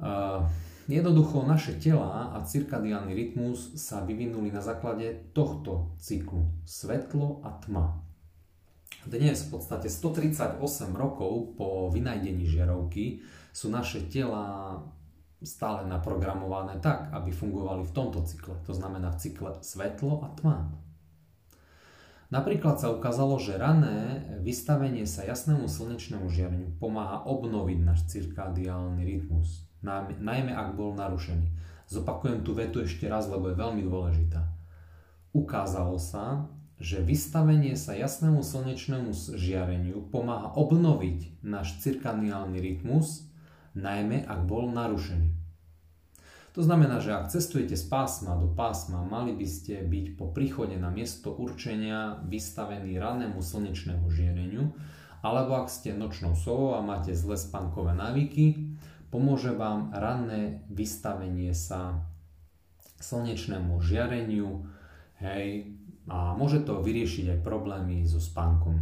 Uh, 0.01 0.50
Jednoducho 0.89 1.46
naše 1.46 1.77
tela 1.77 2.34
a 2.34 2.41
cirkadiálny 2.41 3.13
rytmus 3.13 3.77
sa 3.77 4.01
vyvinuli 4.01 4.50
na 4.50 4.58
základe 4.58 5.29
tohto 5.38 5.93
cyklu 6.01 6.50
svetlo 6.65 7.46
a 7.46 7.62
tma. 7.62 8.01
Dnes 9.05 9.46
v 9.46 9.53
podstate 9.53 9.86
138 9.86 10.58
rokov 10.98 11.53
po 11.53 11.93
vynajdení 11.93 12.50
žiarovky 12.50 13.22
sú 13.53 13.69
naše 13.69 14.10
tela 14.10 14.81
stále 15.46 15.86
naprogramované 15.86 16.81
tak, 16.81 17.13
aby 17.13 17.29
fungovali 17.29 17.86
v 17.86 17.93
tomto 17.93 18.25
cykle. 18.25 18.58
To 18.65 18.74
znamená 18.74 19.13
v 19.13 19.29
cykle 19.29 19.62
svetlo 19.62 20.25
a 20.25 20.34
tma. 20.41 20.74
Napríklad 22.34 22.81
sa 22.81 22.89
ukázalo, 22.89 23.38
že 23.38 23.62
rané 23.62 24.25
vystavenie 24.41 25.05
sa 25.05 25.22
jasnému 25.22 25.69
slnečnému 25.69 26.34
žiareniu 26.34 26.74
pomáha 26.81 27.29
obnoviť 27.29 27.77
náš 27.77 28.10
cirkadiálny 28.10 29.05
rytmus 29.05 29.69
najmä 29.84 30.52
ak 30.54 30.76
bol 30.76 30.96
narušený. 30.96 31.48
Zopakujem 31.90 32.46
tú 32.46 32.54
vetu 32.54 32.86
ešte 32.86 33.10
raz, 33.10 33.26
lebo 33.26 33.50
je 33.50 33.58
veľmi 33.58 33.82
dôležitá. 33.82 34.46
Ukázalo 35.34 35.98
sa, 35.98 36.50
že 36.80 37.04
vystavenie 37.04 37.76
sa 37.76 37.92
jasnému 37.92 38.40
slnečnému 38.40 39.12
žiareniu 39.36 40.08
pomáha 40.08 40.56
obnoviť 40.56 41.44
náš 41.44 41.76
cirkadiálny 41.84 42.56
rytmus, 42.56 43.28
najmä 43.76 44.24
ak 44.24 44.48
bol 44.48 44.72
narušený. 44.72 45.36
To 46.58 46.66
znamená, 46.66 46.98
že 46.98 47.14
ak 47.14 47.30
cestujete 47.30 47.78
z 47.78 47.86
pásma 47.86 48.34
do 48.36 48.50
pásma, 48.50 49.06
mali 49.06 49.38
by 49.38 49.48
ste 49.48 49.86
byť 49.86 50.06
po 50.18 50.34
príchode 50.34 50.76
na 50.82 50.90
miesto 50.90 51.30
určenia 51.30 52.20
vystavení 52.26 52.98
ranému 52.98 53.38
slnečnému 53.38 54.10
žiareniu, 54.10 54.74
alebo 55.20 55.60
ak 55.60 55.70
ste 55.70 55.94
nočnou 55.94 56.34
sovou 56.34 56.80
a 56.80 56.82
máte 56.82 57.14
zlé 57.14 57.38
spánkové 57.38 57.94
návyky, 57.94 58.76
Pomôže 59.10 59.58
vám 59.58 59.89
ranné 59.89 60.62
vystavenie 60.70 61.54
sa 61.58 62.06
slnečnému 63.01 63.82
žiareniu, 63.82 64.70
hej, 65.18 65.74
a 66.10 66.34
môže 66.34 66.66
to 66.66 66.82
vyriešiť 66.82 67.38
aj 67.38 67.39
problémy 67.46 68.01
so 68.06 68.18
spánkom. 68.18 68.82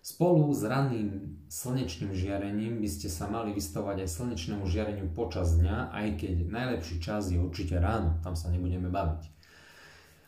Spolu 0.00 0.48
s 0.50 0.64
ranným 0.64 1.38
slnečným 1.52 2.16
žiarením 2.16 2.80
by 2.80 2.88
ste 2.88 3.12
sa 3.12 3.28
mali 3.28 3.52
vystavať 3.52 4.06
aj 4.06 4.08
slnečnému 4.08 4.64
žiareniu 4.64 5.12
počas 5.12 5.60
dňa, 5.60 5.92
aj 5.92 6.06
keď 6.18 6.34
najlepší 6.48 6.96
čas 7.04 7.28
je 7.28 7.38
určite 7.38 7.76
ráno, 7.76 8.16
tam 8.24 8.32
sa 8.32 8.48
nebudeme 8.48 8.88
baviť. 8.88 9.39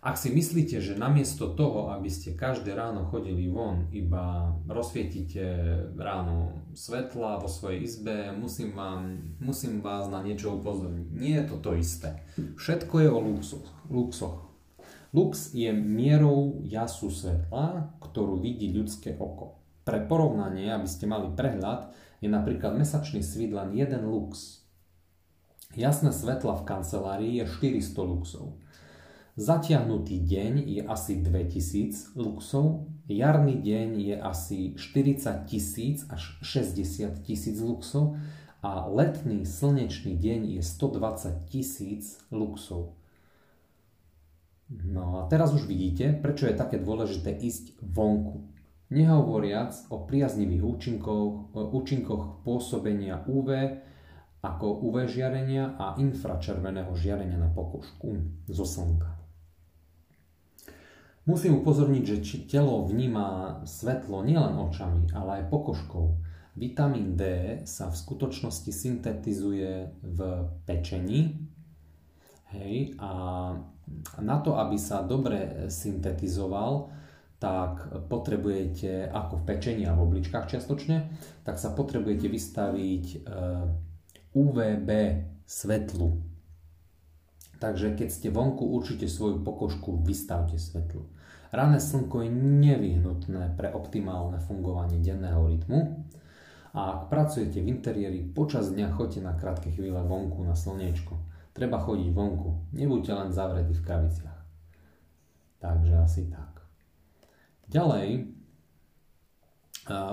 Ak 0.03 0.19
si 0.19 0.35
myslíte, 0.35 0.83
že 0.83 0.99
namiesto 0.99 1.55
toho, 1.55 1.95
aby 1.95 2.11
ste 2.11 2.35
každé 2.35 2.75
ráno 2.75 3.07
chodili 3.07 3.47
von, 3.47 3.87
iba 3.95 4.51
rozsvietite 4.67 5.39
ráno 5.95 6.59
svetla 6.75 7.39
vo 7.39 7.47
svojej 7.47 7.87
izbe, 7.87 8.35
musím, 8.35 8.75
vám, 8.75 9.23
musím 9.39 9.79
vás 9.79 10.11
na 10.11 10.19
niečo 10.27 10.59
upozorniť. 10.59 11.07
Nie 11.15 11.35
je 11.39 11.55
to 11.55 11.57
to 11.63 11.71
isté. 11.79 12.19
Všetko 12.35 12.95
je 12.99 13.09
o 13.15 13.19
luxoch. 13.95 14.51
Lux 15.15 15.55
je 15.55 15.71
mierou 15.71 16.59
jasu 16.67 17.07
svetla, 17.07 17.95
ktorú 18.03 18.43
vidí 18.43 18.75
ľudské 18.75 19.15
oko. 19.15 19.63
Pre 19.87 20.03
porovnanie, 20.11 20.67
aby 20.75 20.91
ste 20.91 21.07
mali 21.07 21.31
prehľad, 21.31 21.95
je 22.19 22.27
napríklad 22.27 22.75
mesačný 22.75 23.23
svit 23.23 23.55
len 23.55 23.71
jeden 23.71 24.03
lux. 24.11 24.67
Jasné 25.79 26.11
svetla 26.11 26.59
v 26.59 26.67
kancelárii 26.67 27.33
je 27.39 27.47
400 27.47 28.03
luxov. 28.03 28.59
Zatiahnutý 29.33 30.21
deň 30.29 30.61
je 30.61 30.85
asi 30.85 31.17
2000 31.25 32.21
luxov, 32.21 32.85
jarný 33.09 33.65
deň 33.65 33.89
je 33.97 34.17
asi 34.21 34.77
40 34.77 35.49
tisíc 35.49 36.05
až 36.13 36.37
60 36.45 37.25
tisíc 37.25 37.57
luxov 37.57 38.21
a 38.61 38.85
letný 38.93 39.49
slnečný 39.49 40.21
deň 40.21 40.61
je 40.61 40.61
120 40.61 41.49
tisíc 41.49 42.21
luxov. 42.29 42.93
No 44.69 45.25
a 45.25 45.33
teraz 45.33 45.57
už 45.57 45.65
vidíte, 45.65 46.13
prečo 46.13 46.45
je 46.45 46.53
také 46.53 46.77
dôležité 46.77 47.33
ísť 47.33 47.81
vonku. 47.81 48.53
Nehovoriac 48.93 49.73
o 49.89 50.05
priaznivých 50.05 50.61
účinkoch, 50.61 51.57
účinkoch 51.57 52.45
pôsobenia 52.45 53.25
UV 53.25 53.81
ako 54.45 54.93
UV 54.93 55.09
žiarenia 55.09 55.73
a 55.81 55.97
infračerveného 55.97 56.93
žiarenia 56.93 57.41
na 57.41 57.49
pokožku 57.49 58.21
zo 58.45 58.69
slnka. 58.69 59.22
Musím 61.23 61.63
upozorniť, 61.63 62.03
že 62.03 62.51
telo 62.51 62.83
vníma 62.83 63.63
svetlo 63.63 64.27
nielen 64.27 64.59
očami, 64.59 65.07
ale 65.15 65.43
aj 65.43 65.55
pokožkou. 65.55 66.19
Vitamín 66.59 67.15
D 67.15 67.23
sa 67.63 67.89
v 67.89 67.97
skutočnosti 67.97 68.69
syntetizuje 68.69 70.03
v 70.03 70.19
pečení 70.67 71.49
hej, 72.53 72.93
a 73.01 73.11
na 74.21 74.37
to, 74.43 74.59
aby 74.59 74.77
sa 74.77 75.07
dobre 75.07 75.71
syntetizoval, 75.71 76.93
tak 77.43 77.91
potrebujete, 78.07 79.11
ako 79.11 79.43
v 79.43 79.47
pečení 79.47 79.83
a 79.87 79.99
v 79.99 80.05
obličkách 80.07 80.47
čiastočne, 80.47 81.11
tak 81.43 81.59
sa 81.59 81.75
potrebujete 81.75 82.31
vystaviť 82.31 83.05
e, 83.11 83.17
UVB 84.31 84.91
svetlu. 85.43 86.32
Takže 87.63 87.95
keď 87.95 88.09
ste 88.11 88.35
vonku, 88.35 88.67
určite 88.67 89.07
svoju 89.07 89.47
pokožku 89.47 90.03
vystavte 90.03 90.59
svetlu. 90.59 91.07
Ranné 91.55 91.79
slnko 91.79 92.27
je 92.27 92.31
nevyhnutné 92.35 93.55
pre 93.55 93.71
optimálne 93.71 94.43
fungovanie 94.43 94.99
denného 94.99 95.47
rytmu. 95.47 96.03
A 96.75 96.99
ak 96.99 97.01
pracujete 97.07 97.63
v 97.63 97.71
interiéri, 97.71 98.19
počas 98.25 98.75
dňa 98.75 98.91
choďte 98.99 99.21
na 99.23 99.39
krátke 99.39 99.71
chvíle 99.71 100.03
vonku 100.03 100.43
na 100.43 100.59
slniečko. 100.59 101.15
Treba 101.55 101.79
chodiť 101.79 102.11
vonku, 102.11 102.73
nebuďte 102.75 103.13
len 103.15 103.31
zavretí 103.31 103.79
v 103.79 103.85
kraviciach. 103.85 104.41
Takže 105.63 105.95
asi 106.03 106.27
tak. 106.33 106.67
Ďalej, 107.71 108.33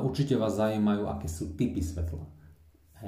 určite 0.05 0.35
vás 0.37 0.53
zaujímajú, 0.59 1.07
aké 1.09 1.31
sú 1.31 1.57
typy 1.57 1.81
svetla. 1.81 2.27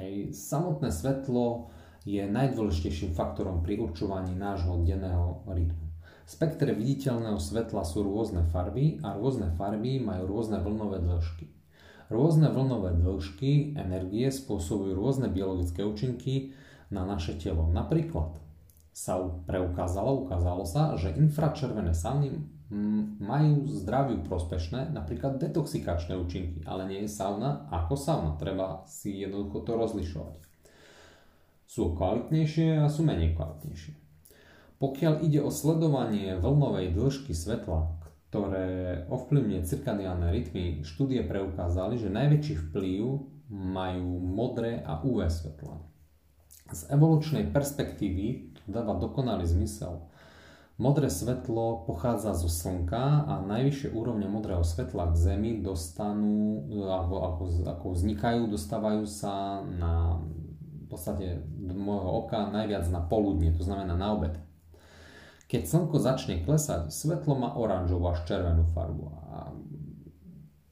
Hej, 0.00 0.32
samotné 0.34 0.88
svetlo 0.88 1.68
je 2.02 2.22
najdôležitejším 2.26 3.14
faktorom 3.14 3.62
pri 3.62 3.78
určovaní 3.78 4.34
nášho 4.34 4.82
denného 4.82 5.46
rytmu. 5.46 5.86
Spektre 6.22 6.74
viditeľného 6.74 7.38
svetla 7.38 7.82
sú 7.82 8.06
rôzne 8.06 8.46
farby 8.50 9.02
a 9.02 9.14
rôzne 9.18 9.54
farby 9.58 9.98
majú 9.98 10.38
rôzne 10.38 10.62
vlnové 10.62 11.02
dĺžky. 11.02 11.50
Rôzne 12.10 12.52
vlnové 12.52 12.94
dĺžky 13.00 13.74
energie 13.74 14.30
spôsobujú 14.30 14.92
rôzne 14.94 15.28
biologické 15.32 15.82
účinky 15.82 16.54
na 16.92 17.02
naše 17.08 17.34
telo. 17.40 17.66
Napríklad 17.72 18.38
sa 18.92 19.18
preukázalo, 19.48 20.28
ukázalo 20.28 20.68
sa, 20.68 20.94
že 21.00 21.16
infračervené 21.16 21.96
sauny 21.96 22.36
majú 23.20 23.68
zdraviu 23.68 24.24
prospešné, 24.24 24.92
napríklad 24.96 25.36
detoxikačné 25.36 26.16
účinky, 26.16 26.64
ale 26.64 26.88
nie 26.88 27.04
je 27.04 27.10
sauna 27.12 27.68
ako 27.68 27.96
sauna. 27.96 28.36
Treba 28.40 28.84
si 28.88 29.20
jednoducho 29.20 29.64
to 29.64 29.72
rozlišovať. 29.76 30.51
Sú 31.72 31.96
kvalitnejšie 31.96 32.84
a 32.84 32.92
sú 32.92 33.00
menej 33.00 33.32
kvalitnejšie. 33.32 33.96
Pokiaľ 34.76 35.24
ide 35.24 35.40
o 35.40 35.48
sledovanie 35.48 36.36
vlnovej 36.36 36.92
dĺžky 36.92 37.32
svetla, 37.32 37.96
ktoré 38.28 38.68
ovplyvňuje 39.08 39.64
cirkadiálne 39.64 40.28
rytmy, 40.28 40.84
štúdie 40.84 41.24
preukázali, 41.24 41.96
že 41.96 42.12
najväčší 42.12 42.68
vplyv 42.68 43.00
majú 43.48 44.20
modré 44.20 44.84
a 44.84 45.00
UV 45.00 45.32
svetla. 45.32 45.80
Z 46.76 46.92
evolučnej 46.92 47.48
perspektívy 47.48 48.52
to 48.52 48.68
dáva 48.68 49.00
dokonalý 49.00 49.48
zmysel, 49.48 50.12
Modré 50.80 51.12
svetlo 51.12 51.84
pochádza 51.84 52.32
zo 52.32 52.48
Slnka 52.48 53.28
a 53.28 53.44
najvyššie 53.44 53.92
úrovne 53.92 54.24
modrého 54.24 54.64
svetla 54.64 55.12
k 55.12 55.20
Zemi 55.20 55.60
dostanú, 55.60 56.64
alebo 56.74 57.22
ako, 57.28 57.68
ako 57.68 57.86
vznikajú, 57.92 58.48
dostávajú 58.48 59.04
sa 59.04 59.60
na 59.62 60.18
podstate 60.92 61.40
do 61.44 61.72
môjho 61.72 62.28
oka 62.28 62.52
najviac 62.52 62.84
na 62.92 63.00
poludne, 63.00 63.50
to 63.56 63.64
znamená 63.64 63.96
na 63.96 64.12
obed. 64.12 64.36
Keď 65.48 65.68
slnko 65.68 65.96
začne 66.00 66.44
klesať, 66.44 66.88
svetlo 66.92 67.36
má 67.36 67.52
oranžovú 67.56 68.08
až 68.08 68.24
červenú 68.24 68.64
farbu. 68.72 69.04
A 69.32 69.52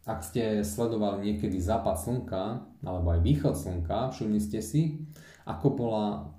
ak 0.09 0.24
ste 0.24 0.64
sledovali 0.64 1.33
niekedy 1.33 1.61
západ 1.61 1.96
slnka, 2.00 2.64
alebo 2.80 3.12
aj 3.12 3.20
východ 3.20 3.54
slnka, 3.56 4.12
všimli 4.16 4.40
ste 4.40 4.64
si, 4.64 5.04
ako 5.44 5.66
bola 5.76 6.33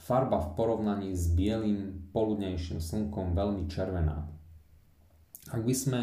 farba 0.00 0.40
v 0.40 0.48
porovnaní 0.58 1.14
s 1.14 1.30
bielým 1.30 2.10
poludnejším 2.10 2.80
slnkom 2.80 3.36
veľmi 3.36 3.68
červená. 3.70 4.26
Ak 5.52 5.62
by 5.62 5.74
sme 5.76 6.00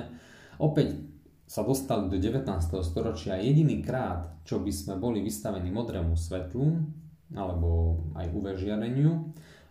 opäť 0.62 1.04
sa 1.50 1.66
dostali 1.66 2.08
do 2.08 2.22
19. 2.22 2.46
storočia, 2.86 3.42
jediný 3.42 3.82
krát, 3.82 4.40
čo 4.46 4.62
by 4.62 4.70
sme 4.70 5.02
boli 5.02 5.26
vystavení 5.26 5.74
modrému 5.74 6.14
svetlu, 6.14 6.86
alebo 7.34 8.02
aj 8.18 8.34
UV 8.34 8.58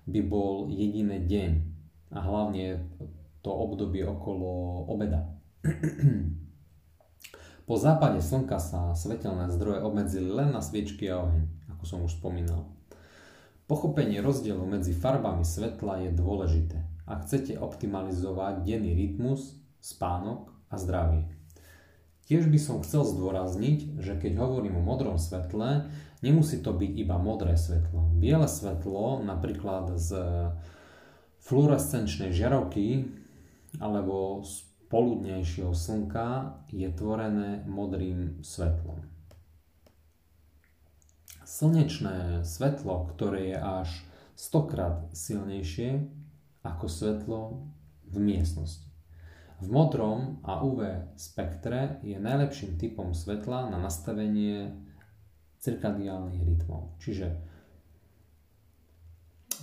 by 0.08 0.20
bol 0.24 0.72
jediný 0.72 1.20
deň. 1.26 1.50
A 2.14 2.18
hlavne 2.24 2.88
to 3.44 3.52
obdobie 3.52 4.06
okolo 4.06 4.82
obeda. 4.88 5.28
po 7.68 7.74
západe 7.76 8.24
slnka 8.24 8.56
sa 8.56 8.96
svetelné 8.96 9.52
zdroje 9.52 9.84
obmedzili 9.84 10.32
len 10.32 10.56
na 10.56 10.64
sviečky 10.64 11.12
a 11.12 11.28
oheň, 11.28 11.44
ako 11.76 11.84
som 11.84 12.00
už 12.00 12.16
spomínal. 12.16 12.72
Pochopenie 13.68 14.24
rozdielu 14.24 14.64
medzi 14.64 14.96
farbami 14.96 15.44
svetla 15.44 16.08
je 16.08 16.10
dôležité, 16.16 16.80
ak 17.04 17.28
chcete 17.28 17.60
optimalizovať 17.60 18.64
denný 18.64 18.96
rytmus, 18.96 19.60
spánok 19.84 20.48
a 20.72 20.80
zdravie. 20.80 21.28
Tiež 22.28 22.48
by 22.48 22.60
som 22.60 22.80
chcel 22.80 23.08
zdôrazniť, 23.08 24.00
že 24.00 24.16
keď 24.16 24.40
hovorím 24.40 24.80
o 24.80 24.82
modrom 24.84 25.20
svetle, 25.20 25.88
nemusí 26.22 26.62
to 26.62 26.74
byť 26.74 26.92
iba 26.98 27.16
modré 27.18 27.54
svetlo. 27.54 28.14
Biele 28.18 28.48
svetlo, 28.50 29.22
napríklad 29.22 29.94
z 29.98 30.10
fluorescenčnej 31.42 32.34
žiarovky 32.34 33.08
alebo 33.78 34.42
z 34.42 34.66
poludnejšieho 34.88 35.76
slnka, 35.76 36.60
je 36.72 36.88
tvorené 36.92 37.62
modrým 37.68 38.40
svetlom. 38.40 39.04
Slnečné 41.44 42.44
svetlo, 42.44 43.08
ktoré 43.12 43.52
je 43.52 43.58
až 43.60 43.88
100 44.36 44.70
krát 44.70 44.96
silnejšie 45.12 46.08
ako 46.64 46.86
svetlo 46.88 47.40
v 48.08 48.16
miestnosti. 48.16 48.88
V 49.58 49.66
modrom 49.66 50.38
a 50.46 50.62
UV 50.62 51.10
spektre 51.18 51.98
je 52.06 52.14
najlepším 52.14 52.78
typom 52.78 53.10
svetla 53.10 53.66
na 53.74 53.82
nastavenie 53.82 54.87
cirkadiálnych 55.58 56.42
rytmov. 56.42 56.94
Čiže 57.02 57.34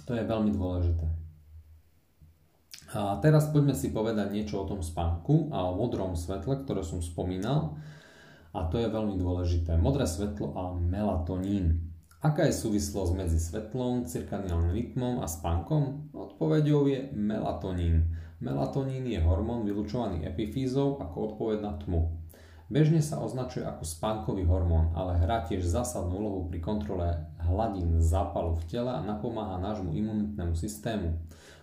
to 0.05 0.13
je 0.13 0.23
veľmi 0.23 0.51
dôležité. 0.53 1.08
A 2.95 3.19
teraz 3.19 3.51
poďme 3.51 3.75
si 3.75 3.91
povedať 3.91 4.31
niečo 4.31 4.63
o 4.63 4.69
tom 4.69 4.79
spánku 4.79 5.51
a 5.51 5.67
o 5.67 5.75
modrom 5.75 6.15
svetle, 6.15 6.63
ktoré 6.63 6.86
som 6.86 7.03
spomínal. 7.03 7.75
A 8.55 8.71
to 8.71 8.79
je 8.79 8.88
veľmi 8.88 9.19
dôležité. 9.19 9.75
Modré 9.75 10.08
svetlo 10.08 10.55
a 10.55 10.71
melatonín. 10.71 11.91
Aká 12.23 12.47
je 12.47 12.55
súvislosť 12.55 13.12
medzi 13.13 13.38
svetlom, 13.38 14.08
cirkadiálnym 14.08 14.71
rytmom 14.71 15.19
a 15.19 15.27
spánkom? 15.27 16.10
Odpovedou 16.15 16.88
je 16.88 17.12
melatonín. 17.12 18.15
Melatonín 18.39 19.05
je 19.12 19.19
hormón 19.19 19.67
vylučovaný 19.67 20.23
epifízou 20.23 20.95
ako 21.03 21.36
odpoveď 21.36 21.60
na 21.62 21.73
tmu. 21.75 22.15
Bežne 22.65 22.97
sa 22.97 23.21
označuje 23.21 23.62
ako 23.62 23.86
spánkový 23.86 24.49
hormón, 24.49 24.89
ale 24.97 25.21
hrá 25.21 25.45
tiež 25.45 25.62
zásadnú 25.62 26.17
úlohu 26.17 26.41
pri 26.49 26.60
kontrole 26.65 27.13
hladín 27.45 28.01
zápalu 28.01 28.58
v 28.58 28.63
tele 28.65 28.89
a 28.89 29.06
napomáha 29.06 29.62
nášmu 29.62 29.93
imunitnému 29.93 30.58
systému. 30.58 31.13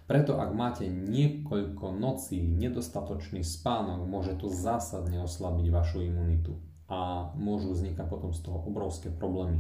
Preto 0.07 0.39
ak 0.39 0.55
máte 0.55 0.87
niekoľko 0.87 1.99
nocí 1.99 2.39
nedostatočný 2.39 3.43
spánok, 3.43 4.07
môže 4.07 4.39
to 4.39 4.47
zásadne 4.47 5.19
oslabiť 5.27 5.67
vašu 5.75 6.07
imunitu 6.07 6.55
a 6.87 7.33
môžu 7.35 7.75
vznikať 7.75 8.07
potom 8.07 8.31
z 8.31 8.47
toho 8.47 8.63
obrovské 8.63 9.11
problémy. 9.11 9.59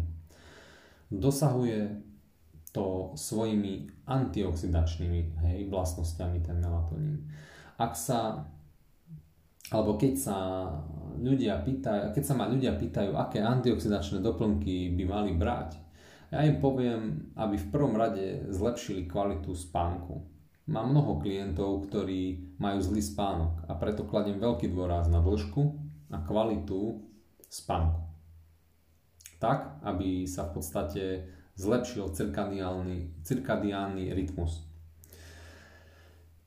Dosahuje 1.11 2.07
to 2.71 3.13
svojimi 3.19 3.91
antioxidačnými 4.07 5.21
hej, 5.43 5.59
vlastnosťami 5.69 6.39
ten 6.39 6.57
melatonín. 6.63 7.29
Ak 7.77 7.99
sa 7.99 8.47
alebo 9.73 9.97
keď 9.97 10.15
sa 10.21 10.37
ľudia 11.17 11.65
pýtajú, 11.65 12.13
keď 12.13 12.25
sa 12.25 12.35
ma 12.37 12.45
ľudia 12.45 12.77
pýtajú, 12.77 13.17
aké 13.17 13.41
antioxidačné 13.41 14.21
doplnky 14.21 14.93
by 14.93 15.05
mali 15.09 15.33
brať, 15.33 15.81
ja 16.33 16.45
im 16.49 16.61
poviem, 16.61 17.33
aby 17.37 17.57
v 17.61 17.71
prvom 17.73 17.97
rade 17.97 18.49
zlepšili 18.49 19.05
kvalitu 19.05 19.53
spánku. 19.53 20.25
Mám 20.69 20.95
mnoho 20.95 21.21
klientov, 21.21 21.89
ktorí 21.91 22.55
majú 22.57 22.79
zlý 22.81 23.05
spánok 23.05 23.69
a 23.69 23.77
preto 23.77 24.09
kladiem 24.09 24.41
veľký 24.41 24.73
dôraz 24.73 25.13
na 25.13 25.21
dĺžku 25.21 25.61
a 26.09 26.25
kvalitu 26.25 27.05
spánku. 27.53 28.01
Tak, 29.43 29.83
aby 29.85 30.25
sa 30.25 30.49
v 30.49 30.51
podstate 30.57 31.05
zlepšil 31.59 32.15
cirkadiálny, 32.15 33.21
cirkadiálny 33.27 34.15
rytmus. 34.15 34.65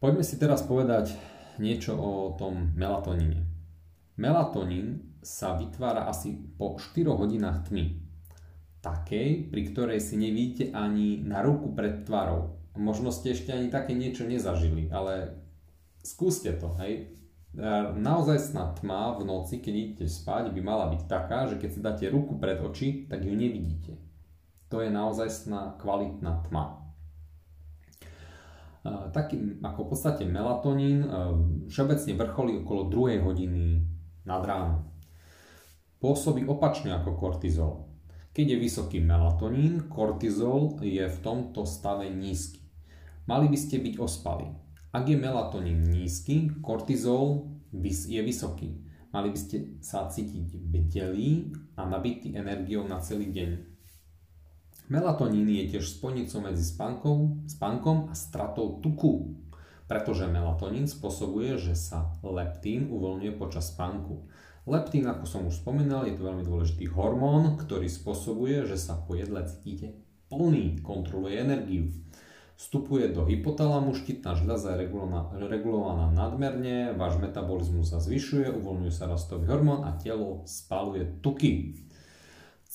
Poďme 0.02 0.24
si 0.26 0.40
teraz 0.42 0.66
povedať 0.66 1.14
niečo 1.60 1.96
o 1.96 2.34
tom 2.36 2.76
melatoníne. 2.76 3.44
Melatonín 4.16 5.18
sa 5.26 5.58
vytvára 5.58 6.08
asi 6.08 6.38
po 6.56 6.78
4 6.78 7.10
hodinách 7.10 7.68
tmy. 7.68 8.00
Takej, 8.80 9.50
pri 9.50 9.62
ktorej 9.74 10.00
si 10.00 10.16
nevidíte 10.16 10.70
ani 10.70 11.26
na 11.26 11.42
ruku 11.42 11.74
pred 11.74 12.06
tvarou. 12.06 12.62
Možno 12.78 13.10
ste 13.10 13.34
ešte 13.34 13.50
ani 13.50 13.74
také 13.74 13.98
niečo 13.98 14.30
nezažili, 14.30 14.94
ale 14.94 15.42
skúste 16.06 16.54
to, 16.54 16.70
hej. 16.78 17.18
Naozaj 17.98 18.52
snad 18.54 18.84
tma 18.84 19.18
v 19.18 19.26
noci, 19.26 19.64
keď 19.64 19.74
idete 19.74 20.06
spať, 20.12 20.54
by 20.54 20.62
mala 20.62 20.92
byť 20.94 21.02
taká, 21.10 21.50
že 21.50 21.58
keď 21.58 21.70
si 21.72 21.80
dáte 21.82 22.06
ruku 22.14 22.38
pred 22.38 22.62
oči, 22.62 23.10
tak 23.10 23.26
ju 23.26 23.34
nevidíte. 23.34 23.98
To 24.70 24.84
je 24.84 24.94
naozaj 24.94 25.34
sná 25.34 25.74
kvalitná 25.82 26.46
tma 26.46 26.85
taký 28.86 29.58
ako 29.66 29.80
v 29.82 29.90
podstate 29.90 30.24
melatonín 30.30 31.02
všeobecne 31.66 32.14
vrcholí 32.14 32.54
okolo 32.62 32.94
2 32.94 33.26
hodiny 33.26 33.82
nad 34.30 34.46
ráno. 34.46 34.94
Pôsobí 35.98 36.46
opačne 36.46 36.94
ako 36.94 37.18
kortizol. 37.18 37.90
Keď 38.36 38.46
je 38.46 38.58
vysoký 38.62 38.98
melatonín, 39.02 39.90
kortizol 39.90 40.78
je 40.86 41.02
v 41.02 41.18
tomto 41.24 41.66
stave 41.66 42.12
nízky. 42.14 42.62
Mali 43.26 43.50
by 43.50 43.58
ste 43.58 43.82
byť 43.82 43.96
ospali. 43.98 44.46
Ak 44.94 45.10
je 45.10 45.18
melatonín 45.18 45.88
nízky, 45.88 46.52
kortizol 46.62 47.50
je 47.74 48.22
vysoký. 48.22 48.86
Mali 49.16 49.32
by 49.32 49.40
ste 49.40 49.80
sa 49.80 50.12
cítiť 50.12 50.52
bdelí 50.62 51.56
a 51.80 51.88
nabitý 51.88 52.36
energiou 52.36 52.86
na 52.86 53.00
celý 53.00 53.32
deň. 53.32 53.75
Melatonín 54.86 55.50
je 55.50 55.66
tiež 55.74 55.98
spojenicou 55.98 56.46
medzi 56.46 56.62
spánkom, 56.62 57.50
spánkom 57.50 58.10
a 58.10 58.14
stratou 58.14 58.78
tuku, 58.86 59.34
pretože 59.90 60.30
melatonín 60.30 60.86
spôsobuje, 60.86 61.58
že 61.58 61.74
sa 61.74 62.14
leptín 62.22 62.94
uvoľňuje 62.94 63.34
počas 63.34 63.74
spánku. 63.74 64.30
Leptín, 64.70 65.10
ako 65.10 65.26
som 65.26 65.42
už 65.50 65.66
spomínal, 65.66 66.06
je 66.06 66.14
to 66.14 66.30
veľmi 66.30 66.46
dôležitý 66.46 66.86
hormón, 66.94 67.58
ktorý 67.58 67.90
spôsobuje, 67.90 68.70
že 68.70 68.78
sa 68.78 69.02
po 69.02 69.18
jedle 69.18 69.42
cítite 69.50 69.98
plný, 70.30 70.86
kontroluje 70.86 71.38
energiu. 71.42 71.90
Vstupuje 72.54 73.10
do 73.10 73.26
hypotalamu, 73.26 73.98
štítna 73.98 74.38
žľaza 74.38 74.78
je 74.78 74.88
regulovaná 75.50 76.14
nadmerne, 76.14 76.94
váš 76.94 77.18
metabolizmus 77.18 77.90
sa 77.90 77.98
zvyšuje, 77.98 78.54
uvoľňuje 78.54 78.94
sa 78.94 79.10
rastový 79.10 79.50
hormón 79.50 79.82
a 79.82 79.98
telo 79.98 80.46
spaluje 80.46 81.20
tuky. 81.26 81.74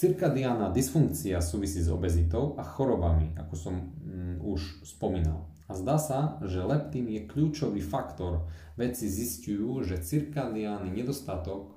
Cirkadiálna 0.00 0.72
dysfunkcia 0.72 1.44
súvisí 1.44 1.84
s 1.84 1.92
obezitou 1.92 2.56
a 2.56 2.64
chorobami, 2.64 3.36
ako 3.36 3.52
som 3.52 3.74
mm, 4.00 4.40
už 4.40 4.80
spomínal. 4.80 5.44
A 5.68 5.76
zdá 5.76 6.00
sa, 6.00 6.40
že 6.40 6.64
leptín 6.64 7.04
je 7.12 7.28
kľúčový 7.28 7.84
faktor. 7.84 8.48
Vedci 8.80 9.12
zistujú, 9.12 9.84
že 9.84 10.00
cirkadiálny 10.00 10.88
nedostatok 10.88 11.76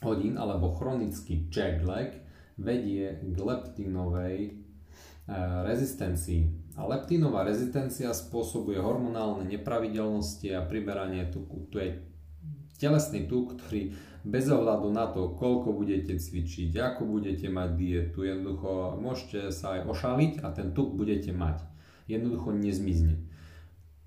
hodín 0.00 0.40
alebo 0.40 0.72
chronický 0.72 1.44
jet 1.52 1.84
lag 1.84 2.16
vedie 2.56 3.20
k 3.20 3.36
leptínovej 3.36 4.38
e, 4.48 4.52
rezistencii. 5.68 6.72
A 6.80 6.88
leptínová 6.88 7.44
rezistencia 7.44 8.16
spôsobuje 8.16 8.80
hormonálne 8.80 9.44
nepravidelnosti 9.44 10.48
a 10.56 10.64
priberanie 10.64 11.28
tuku. 11.28 11.68
To 11.68 11.76
je 11.76 12.00
telesný 12.80 13.28
tuk, 13.28 13.60
ktorý 13.60 13.92
bez 14.22 14.46
ohľadu 14.46 14.88
na 14.94 15.10
to, 15.10 15.34
koľko 15.34 15.74
budete 15.74 16.14
cvičiť, 16.14 16.78
ako 16.78 17.18
budete 17.18 17.50
mať 17.50 17.70
dietu, 17.74 18.22
jednoducho 18.22 18.98
môžete 19.02 19.50
sa 19.50 19.78
aj 19.78 19.90
ošaliť 19.90 20.32
a 20.46 20.54
ten 20.54 20.70
tuk 20.70 20.94
budete 20.94 21.34
mať. 21.34 21.62
Jednoducho 22.06 22.54
nezmizne. 22.54 23.26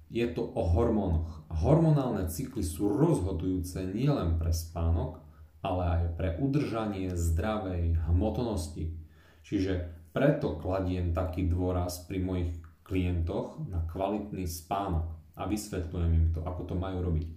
Je 0.08 0.24
to 0.32 0.46
o 0.46 0.64
hormónoch. 0.64 1.44
Hormonálne 1.52 2.32
cykly 2.32 2.64
sú 2.64 2.88
rozhodujúce 2.88 3.84
nielen 3.92 4.40
pre 4.40 4.56
spánok, 4.56 5.20
ale 5.66 5.84
aj 5.84 6.04
pre 6.16 6.30
udržanie 6.40 7.12
zdravej 7.18 8.08
hmotnosti. 8.08 8.96
Čiže 9.44 9.92
preto 10.16 10.56
kladiem 10.56 11.12
taký 11.12 11.50
dôraz 11.50 12.08
pri 12.08 12.24
mojich 12.24 12.56
klientoch 12.88 13.60
na 13.68 13.84
kvalitný 13.84 14.48
spánok 14.48 15.12
a 15.36 15.44
vysvetľujem 15.50 16.12
im 16.16 16.28
to, 16.32 16.40
ako 16.46 16.72
to 16.72 16.76
majú 16.78 17.04
robiť. 17.04 17.35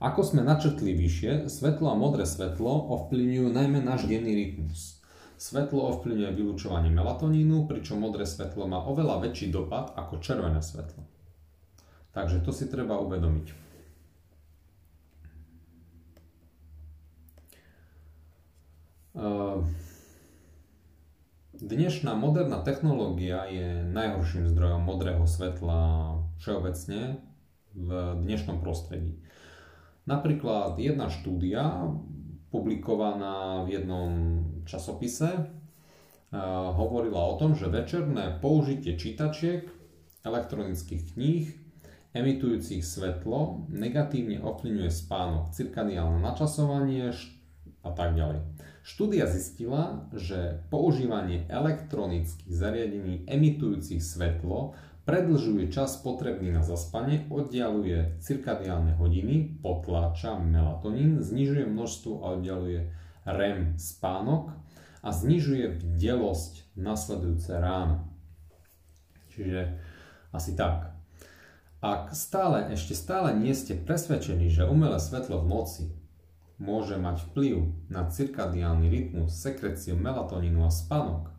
Ako 0.00 0.24
sme 0.24 0.40
načrtli 0.40 0.96
vyššie, 0.96 1.52
svetlo 1.52 1.92
a 1.92 1.96
modré 2.00 2.24
svetlo 2.24 2.88
ovplyvňujú 2.88 3.52
najmä 3.52 3.84
náš 3.84 4.08
denný 4.08 4.32
rytmus. 4.32 4.96
Svetlo 5.36 5.92
ovplyvňuje 5.92 6.40
vylúčovanie 6.40 6.88
melatonínu, 6.88 7.68
pričom 7.68 8.00
modré 8.00 8.24
svetlo 8.24 8.64
má 8.64 8.80
oveľa 8.80 9.28
väčší 9.28 9.52
dopad 9.52 9.92
ako 9.92 10.24
červené 10.24 10.64
svetlo. 10.64 11.04
Takže 12.16 12.40
to 12.40 12.48
si 12.48 12.64
treba 12.72 12.96
uvedomiť. 12.96 13.52
Ehm, 19.20 19.68
dnešná 21.60 22.16
moderná 22.16 22.64
technológia 22.64 23.44
je 23.52 23.84
najhorším 23.84 24.48
zdrojom 24.48 24.80
modrého 24.80 25.28
svetla 25.28 26.16
všeobecne 26.40 27.20
v 27.76 27.88
dnešnom 28.16 28.64
prostredí. 28.64 29.20
Napríklad 30.10 30.74
jedna 30.74 31.06
štúdia 31.06 31.86
publikovaná 32.50 33.62
v 33.62 33.78
jednom 33.78 34.10
časopise 34.66 35.30
eh, 35.30 35.46
hovorila 36.74 37.30
o 37.30 37.38
tom, 37.38 37.54
že 37.54 37.70
večerné 37.70 38.42
použitie 38.42 38.98
čítačiek, 38.98 39.70
elektronických 40.26 41.14
kníh, 41.14 41.46
emitujúcich 42.10 42.82
svetlo 42.82 43.70
negatívne 43.70 44.42
ovplyvňuje 44.42 44.90
spánok, 44.90 45.54
cirkadiálne 45.54 46.18
načasovanie 46.18 47.14
a 47.86 47.90
tak 47.94 48.18
ďalej. 48.18 48.42
Štúdia 48.82 49.30
zistila, 49.30 50.10
že 50.10 50.66
používanie 50.74 51.46
elektronických 51.46 52.50
zariadení 52.50 53.30
emitujúcich 53.30 54.02
svetlo 54.02 54.74
predlžuje 55.10 55.74
čas 55.74 55.98
potrebný 55.98 56.54
na 56.54 56.62
zaspanie, 56.62 57.26
oddialuje 57.34 58.22
cirkadiálne 58.22 58.94
hodiny, 58.94 59.58
potláča 59.58 60.38
melatonín, 60.38 61.18
znižuje 61.18 61.66
množstvo 61.66 62.22
a 62.22 62.38
oddialuje 62.38 62.94
REM 63.26 63.74
spánok 63.74 64.54
a 65.02 65.10
znižuje 65.10 65.82
vdelosť 65.82 66.78
nasledujúce 66.78 67.58
ráno. 67.58 68.06
Čiže 69.34 69.82
asi 70.30 70.54
tak. 70.54 70.94
Ak 71.82 72.14
stále, 72.14 72.70
ešte 72.70 72.94
stále 72.94 73.34
nie 73.34 73.50
ste 73.50 73.74
presvedčení, 73.74 74.46
že 74.46 74.62
umelé 74.62 75.02
svetlo 75.02 75.42
v 75.42 75.50
noci 75.50 75.84
môže 76.62 76.94
mať 76.94 77.34
vplyv 77.34 77.90
na 77.90 78.06
cirkadiálny 78.06 78.86
rytmus, 78.86 79.34
sekreciu 79.34 79.98
melatonínu 79.98 80.62
a 80.62 80.70
spánok, 80.70 81.34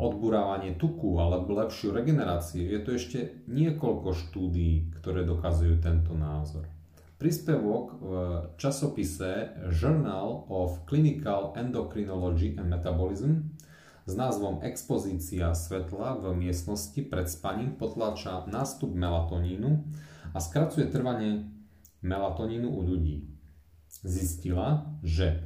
odburávanie 0.00 0.74
tuku 0.80 1.20
alebo 1.20 1.54
lepšiu 1.56 1.92
regeneráciu, 1.92 2.64
je 2.64 2.80
tu 2.80 2.90
ešte 2.96 3.18
niekoľko 3.46 4.10
štúdií, 4.16 4.92
ktoré 4.98 5.22
dokazujú 5.22 5.78
tento 5.78 6.16
názor. 6.16 6.66
Príspevok 7.20 8.00
v 8.00 8.12
časopise 8.56 9.52
Journal 9.68 10.48
of 10.48 10.88
Clinical 10.88 11.52
Endocrinology 11.52 12.56
and 12.56 12.72
Metabolism 12.72 13.52
s 14.08 14.16
názvom 14.16 14.64
Expozícia 14.64 15.52
svetla 15.52 16.16
v 16.16 16.32
miestnosti 16.32 16.96
pred 16.96 17.28
spaním 17.28 17.76
potláča 17.76 18.48
nástup 18.48 18.96
melatonínu 18.96 19.84
a 20.32 20.38
skracuje 20.40 20.88
trvanie 20.88 21.44
melatonínu 22.00 22.72
u 22.72 22.80
ľudí. 22.88 23.28
Zistila, 24.00 24.88
že 25.04 25.44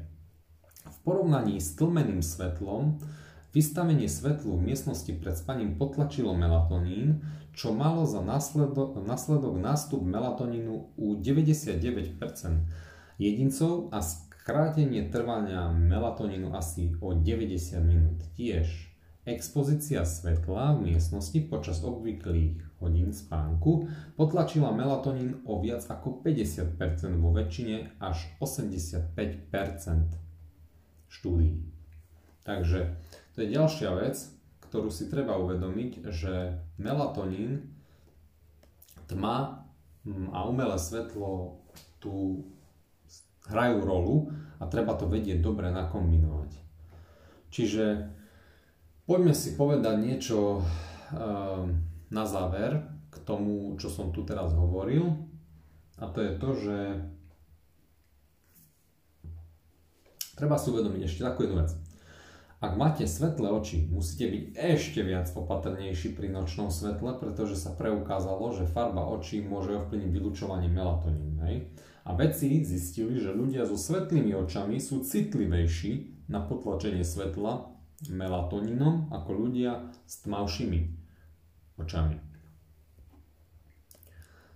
v 0.87 0.97
porovnaní 1.03 1.59
s 1.59 1.75
tlmeným 1.75 2.23
svetlom 2.23 3.03
vystavenie 3.55 4.11
svetlu 4.11 4.59
v 4.59 4.75
miestnosti 4.75 5.09
pred 5.15 5.39
spaním 5.39 5.79
potlačilo 5.79 6.35
melatonín, 6.35 7.23
čo 7.55 7.71
malo 7.71 8.03
za 8.03 8.19
následok, 8.19 8.99
následok 9.07 9.55
nástup 9.63 10.03
melatonínu 10.03 10.99
u 10.99 11.07
99% 11.15 12.19
jedincov 13.17 13.95
a 13.95 14.03
skrátenie 14.03 15.07
trvania 15.07 15.71
melatonínu 15.71 16.51
asi 16.51 16.99
o 16.99 17.15
90 17.15 17.79
minút. 17.87 18.19
Tiež 18.35 18.91
expozícia 19.23 20.03
svetla 20.03 20.77
v 20.77 20.93
miestnosti 20.93 21.39
počas 21.47 21.81
obvyklých 21.87 22.61
hodín 22.83 23.15
spánku 23.15 23.89
potlačila 24.19 24.75
melatonín 24.75 25.41
o 25.49 25.63
viac 25.63 25.87
ako 25.89 26.21
50% 26.27 26.77
vo 27.23 27.31
väčšine 27.33 28.03
až 28.03 28.29
85% 28.43 29.15
štúdií. 31.09 31.65
Takže 32.45 33.01
to 33.35 33.43
je 33.43 33.55
ďalšia 33.55 33.91
vec, 33.99 34.17
ktorú 34.71 34.91
si 34.91 35.11
treba 35.11 35.39
uvedomiť, 35.39 36.07
že 36.11 36.59
melatonín, 36.79 37.75
tma 39.11 39.67
mm, 40.07 40.33
a 40.33 40.49
umelé 40.49 40.79
svetlo 40.79 41.61
tu 42.01 42.47
hrajú 43.51 43.85
rolu 43.85 44.17
a 44.59 44.65
treba 44.71 44.97
to 44.97 45.05
vedieť 45.11 45.45
dobre 45.45 45.69
nakombinovať. 45.69 46.51
Čiže 47.53 48.11
poďme 49.05 49.37
si 49.37 49.55
povedať 49.55 49.95
niečo 50.01 50.65
ehm, 51.13 51.85
na 52.11 52.25
záver 52.25 52.83
k 53.13 53.17
tomu, 53.23 53.77
čo 53.79 53.93
som 53.93 54.11
tu 54.11 54.27
teraz 54.27 54.51
hovoril. 54.57 55.07
A 56.03 56.11
to 56.11 56.19
je 56.19 56.33
to, 56.41 56.49
že 56.59 56.77
treba 60.35 60.59
si 60.59 60.75
uvedomiť 60.75 61.03
ešte 61.07 61.23
takú 61.23 61.47
jednu 61.47 61.63
vec. 61.63 61.71
Ak 62.65 62.81
máte 62.81 63.05
svetlé 63.05 63.53
oči, 63.53 63.85
musíte 63.93 64.25
byť 64.25 64.45
ešte 64.57 65.05
viac 65.05 65.29
opatrnejší 65.29 66.17
pri 66.17 66.33
nočnom 66.33 66.73
svetle, 66.73 67.21
pretože 67.21 67.61
sa 67.61 67.77
preukázalo, 67.77 68.57
že 68.57 68.65
farba 68.65 69.05
očí 69.05 69.45
môže 69.45 69.77
ovplyvniť 69.77 70.09
vylučovanie 70.09 70.73
melatonínu. 70.73 71.45
A 72.09 72.11
vedci 72.17 72.65
zistili, 72.65 73.21
že 73.21 73.37
ľudia 73.37 73.69
so 73.69 73.77
svetlými 73.77 74.33
očami 74.33 74.81
sú 74.81 75.05
citlivejší 75.05 76.25
na 76.33 76.41
potlačenie 76.41 77.05
svetla 77.05 77.69
melatonínom 78.09 79.13
ako 79.13 79.31
ľudia 79.45 79.93
s 80.09 80.25
tmavšími 80.25 80.81
očami. 81.77 82.17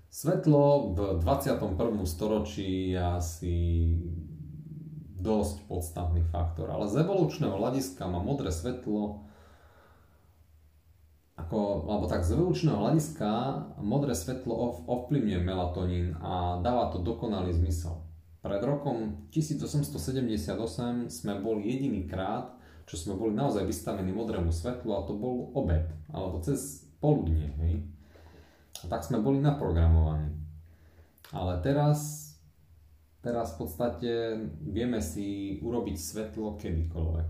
Svetlo 0.09 0.97
v 0.97 0.99
21. 1.21 1.77
storočí 2.09 2.97
je 2.97 3.01
asi 3.01 3.57
dosť 5.19 5.67
podstatný 5.67 6.23
faktor, 6.31 6.71
ale 6.71 6.87
z 6.87 7.03
evolučného 7.03 7.59
hľadiska 7.59 8.07
má 8.07 8.23
modré 8.23 8.55
svetlo 8.55 9.27
ako, 11.39 11.87
alebo 11.87 12.11
tak 12.11 12.27
z 12.27 12.35
evolučného 12.35 12.75
hľadiska 12.75 13.31
modré 13.79 14.11
svetlo 14.13 14.85
ovplyvňuje 14.91 15.41
melatonín 15.41 16.19
a 16.19 16.59
dáva 16.59 16.91
to 16.91 16.99
dokonalý 16.99 17.55
zmysel. 17.55 18.03
Pred 18.43 18.63
rokom 18.67 19.29
1878 19.31 21.07
sme 21.11 21.33
boli 21.39 21.71
jediný 21.71 22.07
krát, 22.11 22.59
čo 22.91 22.99
sme 22.99 23.15
boli 23.15 23.39
naozaj 23.39 23.67
vystavení 23.67 24.11
modrému 24.11 24.51
svetlu 24.51 24.95
a 24.99 25.07
to 25.07 25.15
bol 25.15 25.55
obed, 25.55 25.87
alebo 26.11 26.43
cez 26.43 26.87
poludnie. 26.99 27.55
Hej? 27.63 27.75
A 28.83 28.91
tak 28.91 29.07
sme 29.07 29.23
boli 29.23 29.39
naprogramovaní. 29.39 30.35
Ale 31.35 31.61
teraz, 31.61 32.28
teraz 33.29 33.53
v 33.53 33.69
podstate 33.69 34.11
vieme 34.65 35.05
si 35.05 35.61
urobiť 35.61 35.97
svetlo 36.01 36.57
kedykoľvek. 36.57 37.29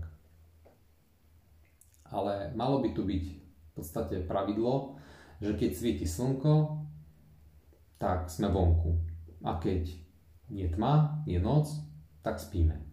Ale 2.15 2.55
malo 2.55 2.79
by 2.79 2.95
tu 2.95 3.03
byť 3.03 3.49
podstate 3.79 4.27
pravidlo, 4.27 4.99
že 5.39 5.55
keď 5.55 5.71
svieti 5.71 6.03
slnko, 6.03 6.83
tak 7.95 8.27
sme 8.27 8.51
vonku. 8.51 8.99
A 9.47 9.55
keď 9.55 9.87
je 10.51 10.67
tma, 10.67 11.23
je 11.23 11.39
noc, 11.39 11.71
tak 12.19 12.43
spíme. 12.43 12.83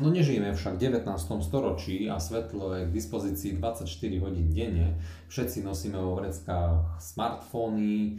No 0.00 0.10
nežijeme 0.10 0.50
však 0.56 0.80
v 0.80 0.90
19. 0.90 1.06
storočí 1.44 2.10
a 2.10 2.18
svetlo 2.18 2.74
je 2.74 2.82
k 2.90 2.96
dispozícii 2.96 3.60
24 3.60 3.86
hodín 4.24 4.50
denne. 4.50 4.98
Všetci 5.30 5.62
nosíme 5.62 6.00
vo 6.00 6.18
vreckách 6.18 6.98
smartfóny 6.98 8.18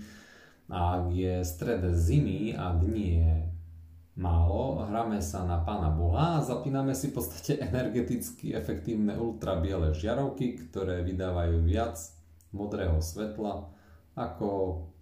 a 0.71 1.03
ak 1.03 1.11
je 1.11 1.33
stred 1.43 1.83
zimy 1.91 2.55
a 2.55 2.79
dní 2.79 3.19
je 3.19 3.54
málo, 4.15 4.87
hráme 4.87 5.19
sa 5.19 5.43
na 5.43 5.59
Pána 5.59 5.91
Boha 5.91 6.39
a 6.39 6.43
zapíname 6.43 6.95
si 6.95 7.11
v 7.11 7.19
podstate 7.19 7.59
energeticky 7.59 8.55
efektívne 8.55 9.19
ultrabiele 9.19 9.91
žiarovky, 9.91 10.55
ktoré 10.67 11.03
vydávajú 11.03 11.59
viac 11.67 11.99
modrého 12.55 13.03
svetla 13.03 13.67
ako 14.15 14.49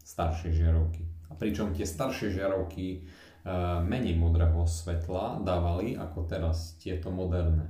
staršie 0.01 0.49
žiarovky. 0.57 1.05
A 1.29 1.37
pričom 1.37 1.77
tie 1.77 1.85
staršie 1.85 2.33
žiarovky 2.33 2.85
e, 2.89 2.99
menej 3.85 4.17
modrého 4.17 4.65
svetla 4.65 5.45
dávali 5.45 5.93
ako 5.93 6.25
teraz 6.25 6.73
tieto 6.81 7.13
moderné. 7.13 7.69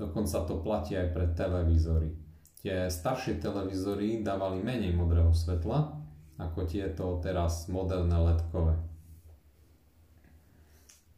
Dokonca 0.00 0.48
to 0.48 0.64
platí 0.64 0.96
aj 0.96 1.12
pre 1.12 1.26
televízory. 1.36 2.16
Tie 2.64 2.88
staršie 2.88 3.36
televízory 3.36 4.24
dávali 4.24 4.64
menej 4.64 4.96
modrého 4.96 5.36
svetla 5.36 6.00
ako 6.40 6.64
tieto 6.64 7.20
teraz 7.20 7.68
moderné 7.68 8.16
ledkové. 8.16 8.87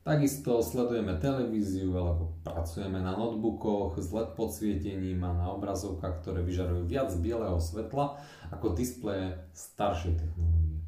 Takisto 0.00 0.64
sledujeme 0.64 1.20
televíziu 1.20 1.92
alebo 1.92 2.32
pracujeme 2.40 3.04
na 3.04 3.12
notebookoch 3.12 4.00
s 4.00 4.08
LED 4.08 4.32
podsvietením 4.32 5.20
a 5.28 5.36
na 5.36 5.46
obrazovkách, 5.52 6.24
ktoré 6.24 6.40
vyžarujú 6.40 6.88
viac 6.88 7.12
bieleho 7.20 7.60
svetla 7.60 8.16
ako 8.48 8.72
displeje 8.72 9.36
staršej 9.52 10.16
technológie. 10.16 10.80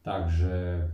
Takže 0.00 0.88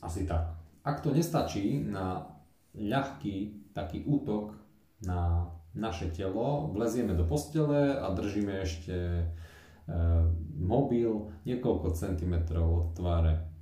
asi 0.00 0.24
tak. 0.24 0.56
Ak 0.80 1.04
to 1.04 1.12
nestačí 1.12 1.84
na 1.84 2.24
ľahký 2.72 3.68
taký 3.76 4.00
útok 4.08 4.56
na 5.04 5.52
naše 5.76 6.08
telo, 6.08 6.72
vlezieme 6.72 7.12
do 7.12 7.28
postele 7.28 8.00
a 8.00 8.08
držíme 8.16 8.64
ešte 8.64 8.96
e, 8.96 9.24
mobil 10.56 11.36
niekoľko 11.44 11.92
centimetrov 11.92 12.68
od 12.72 12.88
tváre 12.96 13.55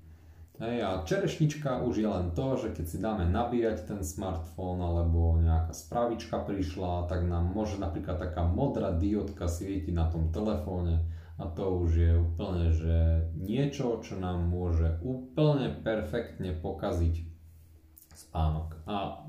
Hej, 0.54 0.86
a 0.86 1.02
čerešnička 1.02 1.82
už 1.82 1.98
je 1.98 2.06
len 2.06 2.30
to, 2.30 2.54
že 2.54 2.78
keď 2.78 2.86
si 2.86 3.02
dáme 3.02 3.26
nabíjať 3.26 3.90
ten 3.90 4.00
smartfón 4.06 4.78
alebo 4.78 5.34
nejaká 5.42 5.74
správička 5.74 6.46
prišla, 6.46 7.10
tak 7.10 7.26
nám 7.26 7.50
môže 7.50 7.74
napríklad 7.82 8.22
taká 8.22 8.46
modrá 8.46 8.94
diodka 8.94 9.50
svietiť 9.50 9.90
na 9.90 10.06
tom 10.06 10.30
telefóne 10.30 11.02
a 11.42 11.50
to 11.50 11.82
už 11.82 11.90
je 11.98 12.12
úplne, 12.14 12.70
že 12.70 13.26
niečo, 13.34 13.98
čo 13.98 14.14
nám 14.14 14.46
môže 14.46 14.94
úplne 15.02 15.74
perfektne 15.74 16.54
pokaziť 16.54 17.26
spánok. 18.14 18.78
A 18.86 19.26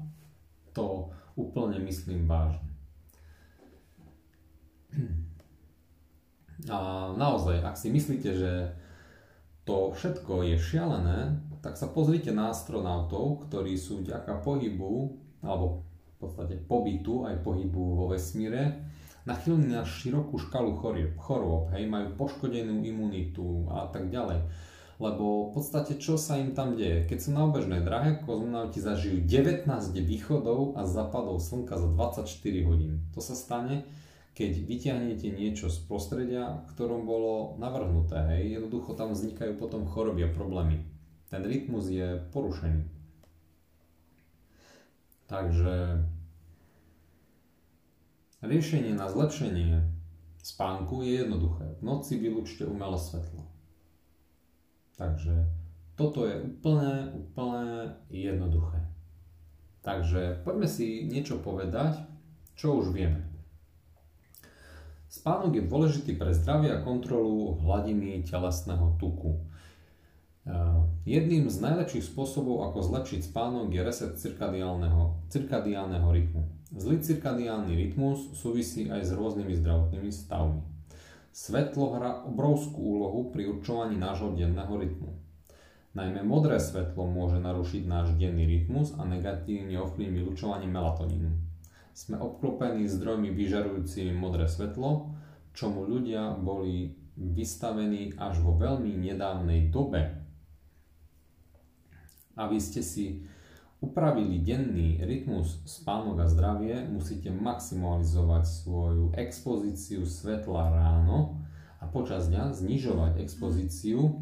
to 0.78 1.10
úplne 1.34 1.82
myslím 1.90 2.30
vážne. 2.30 2.70
A 6.70 7.10
naozaj, 7.18 7.66
ak 7.66 7.74
si 7.74 7.90
myslíte, 7.90 8.30
že 8.30 8.52
to 9.65 9.91
všetko 9.97 10.45
je 10.45 10.58
šialené, 10.62 11.41
tak 11.65 11.82
sa 11.82 11.89
pozrite 11.89 12.30
na 12.30 12.54
astronautov, 12.54 13.49
ktorí 13.49 13.73
sú 13.73 14.06
vďaka 14.06 14.45
pohybu, 14.45 15.17
alebo 15.41 15.82
v 15.82 16.15
podstate 16.21 16.62
pobytu 16.62 17.25
aj 17.25 17.41
pohybu 17.41 17.97
vo 17.97 18.06
vesmíre, 18.13 18.86
nachylní 19.25 19.73
na 19.73 19.82
širokú 19.82 20.38
škalu 20.38 20.78
chorôb, 20.78 21.17
chorôb 21.17 21.73
hej, 21.73 21.89
majú 21.89 22.13
poškodenú 22.13 22.86
imunitu 22.86 23.65
a 23.73 23.89
tak 23.89 24.13
ďalej. 24.13 24.45
Lebo 24.95 25.51
v 25.51 25.60
podstate 25.60 25.99
čo 25.99 26.15
sa 26.15 26.39
im 26.39 26.56
tam 26.56 26.80
deje? 26.80 27.04
Keď 27.04 27.17
sú 27.19 27.30
na 27.36 27.43
obežnej 27.43 27.84
drahe, 27.84 28.23
kozmonauti 28.23 28.80
zažijú 28.80 29.28
19 29.28 29.67
východov 29.91 30.80
a 30.80 30.88
západov 30.88 31.43
slnka 31.43 31.75
za 31.75 31.89
24 31.91 32.69
hodín. 32.69 33.04
To 33.12 33.19
sa 33.19 33.36
stane, 33.36 33.84
keď 34.36 34.52
vyťahnete 34.67 35.32
niečo 35.32 35.71
z 35.71 35.80
prostredia, 35.88 36.67
ktorom 36.76 37.08
bolo 37.08 37.56
navrhnuté, 37.56 38.19
hej, 38.36 38.60
jednoducho 38.60 38.91
tam 39.00 39.15
vznikajú 39.15 39.56
potom 39.56 39.88
choroby 39.88 40.28
a 40.28 40.36
problémy. 40.36 40.84
Ten 41.32 41.48
rytmus 41.48 41.88
je 41.88 42.19
porušený. 42.36 42.84
Takže 45.26 46.06
riešenie 48.45 48.93
na 48.93 49.10
zlepšenie 49.10 49.88
spánku 50.43 51.02
je 51.02 51.26
jednoduché. 51.26 51.65
V 51.80 51.82
noci 51.82 52.21
vylúčte 52.21 52.67
umelé 52.67 53.00
svetlo. 53.02 53.41
Takže 55.00 55.50
toto 55.98 56.30
je 56.30 56.43
úplne, 56.43 57.10
úplne 57.15 57.98
jednoduché. 58.12 58.84
Takže 59.82 60.45
poďme 60.45 60.67
si 60.69 61.10
niečo 61.10 61.41
povedať, 61.41 62.04
čo 62.54 62.78
už 62.84 62.93
vieme. 62.93 63.25
Spánok 65.15 65.56
je 65.56 65.63
dôležitý 65.63 66.19
pre 66.19 66.36
zdravie 66.36 66.75
a 66.75 66.84
kontrolu 66.84 67.56
hladiny 67.63 68.28
telesného 68.28 68.99
tuku. 68.99 69.39
Jedným 71.08 71.47
z 71.47 71.58
najlepších 71.63 72.12
spôsobov, 72.12 72.67
ako 72.67 72.84
zlepšiť 72.84 73.32
spánok, 73.32 73.71
je 73.71 73.82
reset 73.82 74.12
cirkadiálneho, 74.19 75.32
cirkadiálneho 75.32 76.06
rytmu. 76.12 76.43
Zlý 76.75 76.99
cirkadiálny 76.99 77.73
rytmus 77.73 78.36
súvisí 78.36 78.91
aj 78.91 79.08
s 79.08 79.12
rôznymi 79.15 79.56
zdravotnými 79.56 80.12
stavmi. 80.12 80.62
Svetlo 81.32 81.95
hrá 81.95 82.28
obrovskú 82.28 82.99
úlohu 82.99 83.32
pri 83.32 83.47
určovaní 83.56 83.95
nášho 83.95 84.36
denného 84.36 84.75
rytmu. 84.75 85.15
Najmä 85.95 86.28
modré 86.28 86.60
svetlo 86.60 87.08
môže 87.08 87.39
narušiť 87.39 87.88
náš 87.88 88.12
denný 88.19 88.43
rytmus 88.43 88.91
a 88.99 89.08
negatívne 89.08 89.80
ovplyvniť 89.80 90.12
vylučovanie 90.12 90.67
melatonínu. 90.67 91.55
Sme 91.95 92.19
obklopení 92.19 92.91
zdrojmi 92.91 93.31
vyžarujúcimi 93.31 94.12
modré 94.12 94.51
svetlo, 94.51 95.15
čomu 95.55 95.88
ľudia 95.88 96.36
boli 96.36 96.91
vystavení 97.15 98.19
až 98.19 98.43
vo 98.43 98.60
veľmi 98.60 98.91
nedávnej 98.99 99.71
dobe 99.71 100.25
aby 102.36 102.60
ste 102.60 102.84
si 102.84 103.23
upravili 103.79 104.43
denný 104.43 104.99
rytmus 105.03 105.63
spánok 105.63 106.23
a 106.23 106.27
zdravie, 106.27 106.84
musíte 106.88 107.31
maximalizovať 107.31 108.43
svoju 108.43 109.15
expozíciu 109.15 110.03
svetla 110.03 110.71
ráno 110.71 111.39
a 111.79 111.88
počas 111.88 112.27
dňa 112.27 112.55
znižovať 112.55 113.23
expozíciu 113.23 114.19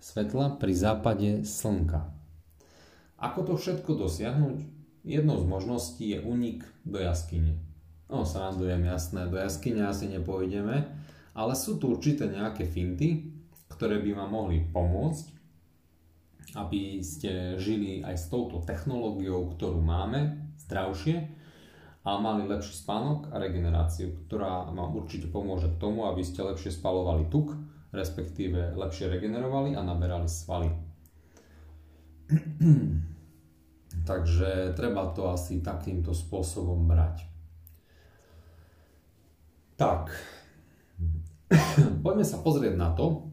svetla 0.00 0.56
pri 0.56 0.72
západe 0.72 1.30
slnka. 1.44 2.12
Ako 3.18 3.40
to 3.44 3.54
všetko 3.58 3.98
dosiahnuť? 3.98 4.77
Jednou 5.06 5.38
z 5.40 5.46
možností 5.46 6.04
je 6.14 6.18
unik 6.20 6.64
do 6.86 6.98
jaskyne. 6.98 7.58
No, 8.08 8.24
srandujem, 8.24 8.84
jasné, 8.88 9.28
do 9.28 9.36
jaskyne 9.36 9.84
asi 9.84 10.08
nepôjdeme, 10.08 10.88
ale 11.36 11.52
sú 11.52 11.76
tu 11.76 11.92
určité 11.92 12.24
nejaké 12.24 12.64
finty, 12.64 13.30
ktoré 13.68 14.00
by 14.00 14.10
vám 14.16 14.30
mohli 14.32 14.64
pomôcť 14.64 15.38
aby 16.56 17.04
ste 17.04 17.60
žili 17.60 18.00
aj 18.00 18.16
s 18.16 18.32
touto 18.32 18.64
technológiou, 18.64 19.52
ktorú 19.52 19.84
máme, 19.84 20.48
zdravšie 20.64 21.28
a 22.08 22.16
mali 22.16 22.48
lepší 22.48 22.72
spánok 22.72 23.28
a 23.34 23.36
regeneráciu, 23.36 24.16
ktorá 24.24 24.64
vám 24.72 24.96
určite 24.96 25.28
pomôže 25.28 25.68
k 25.68 25.76
tomu, 25.76 26.08
aby 26.08 26.24
ste 26.24 26.40
lepšie 26.40 26.72
spalovali 26.72 27.28
tuk, 27.28 27.52
respektíve 27.92 28.72
lepšie 28.72 29.12
regenerovali 29.12 29.76
a 29.76 29.84
naberali 29.84 30.28
svaly. 30.30 30.72
Takže 34.08 34.72
treba 34.72 35.12
to 35.12 35.28
asi 35.28 35.60
takýmto 35.60 36.16
spôsobom 36.16 36.88
brať. 36.88 37.28
Tak, 39.76 40.08
poďme 42.04 42.24
sa 42.24 42.40
pozrieť 42.40 42.72
na 42.72 42.96
to, 42.96 43.28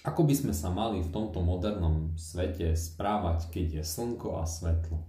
ako 0.00 0.24
by 0.24 0.32
sme 0.32 0.54
sa 0.56 0.72
mali 0.72 1.04
v 1.04 1.12
tomto 1.12 1.44
modernom 1.44 2.16
svete 2.16 2.72
správať, 2.72 3.52
keď 3.52 3.66
je 3.78 3.82
slnko 3.84 4.40
a 4.40 4.48
svetlo? 4.48 5.04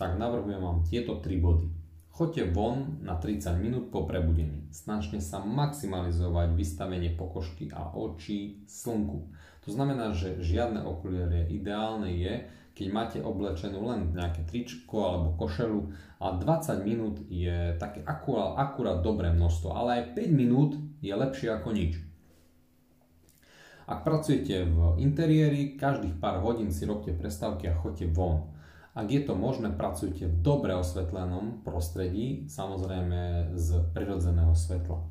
Tak 0.00 0.16
navrhujem 0.16 0.62
vám 0.64 0.80
tieto 0.88 1.20
tri 1.20 1.36
body. 1.36 1.68
Choďte 2.08 2.56
von 2.56 3.02
na 3.04 3.20
30 3.20 3.60
minút 3.60 3.84
po 3.92 4.08
prebudení. 4.08 4.72
Snažte 4.72 5.20
sa 5.20 5.44
maximalizovať 5.44 6.56
vystavenie 6.56 7.12
pokožky 7.12 7.68
a 7.74 7.92
očí 7.92 8.64
slnku. 8.64 9.28
To 9.66 9.68
znamená, 9.68 10.16
že 10.16 10.40
žiadne 10.40 10.80
okuliare 10.80 11.50
ideálne 11.52 12.08
je, 12.14 12.48
keď 12.80 12.88
máte 12.88 13.18
oblečenú 13.20 13.92
len 13.92 14.16
nejaké 14.16 14.40
tričko 14.48 15.04
alebo 15.04 15.36
košelu 15.36 15.92
a 16.16 16.32
20 16.32 16.80
minút 16.80 17.20
je 17.28 17.76
také 17.76 18.00
akurát, 18.08 18.56
akurát 18.56 19.04
dobré 19.04 19.28
množstvo, 19.36 19.76
ale 19.76 20.00
aj 20.00 20.16
5 20.16 20.32
minút 20.32 20.80
je 21.04 21.12
lepšie 21.12 21.52
ako 21.52 21.76
nič. 21.76 22.00
Ak 23.84 24.00
pracujete 24.00 24.64
v 24.64 24.96
interiéri, 24.96 25.76
každých 25.76 26.16
pár 26.16 26.40
hodín 26.40 26.72
si 26.72 26.88
robte 26.88 27.12
prestávky 27.12 27.68
a 27.68 27.76
choďte 27.76 28.08
von. 28.16 28.48
Ak 28.96 29.12
je 29.12 29.28
to 29.28 29.36
možné, 29.36 29.76
pracujte 29.76 30.24
v 30.24 30.40
dobre 30.40 30.72
osvetlenom 30.72 31.60
prostredí, 31.60 32.48
samozrejme 32.48 33.52
z 33.60 33.92
prirodzeného 33.92 34.56
svetla. 34.56 35.04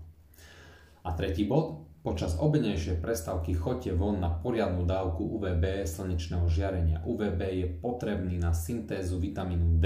A 1.05 1.09
tretí 1.13 1.45
bod, 1.45 1.88
počas 1.99 2.39
obednejšej 2.39 3.03
prestávky 3.03 3.51
choďte 3.55 3.91
von 3.95 4.23
na 4.23 4.31
poriadnu 4.31 4.87
dávku 4.87 5.23
UVB 5.35 5.83
slnečného 5.83 6.47
žiarenia. 6.47 7.03
UVB 7.03 7.41
je 7.59 7.67
potrebný 7.67 8.39
na 8.39 8.55
syntézu 8.55 9.19
vitamínu 9.19 9.83
D 9.83 9.85